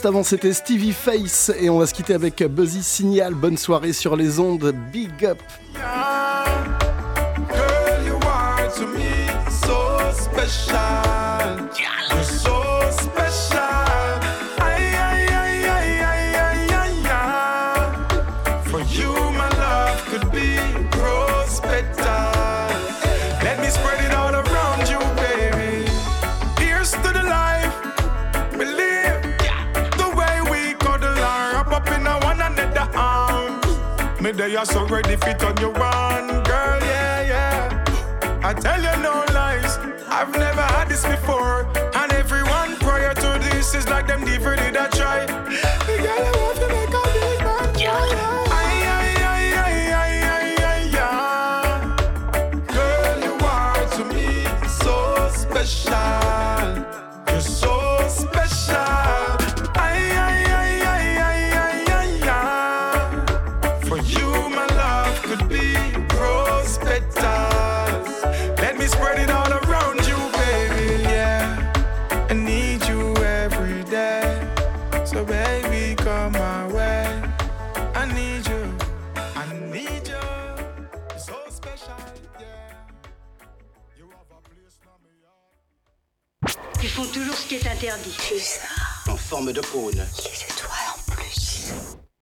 [0.10, 3.36] avant c'était Stevie Face et on va se quitter avec Buzzy Signal.
[3.36, 4.74] Bonne soirée sur les ondes.
[4.92, 5.09] Big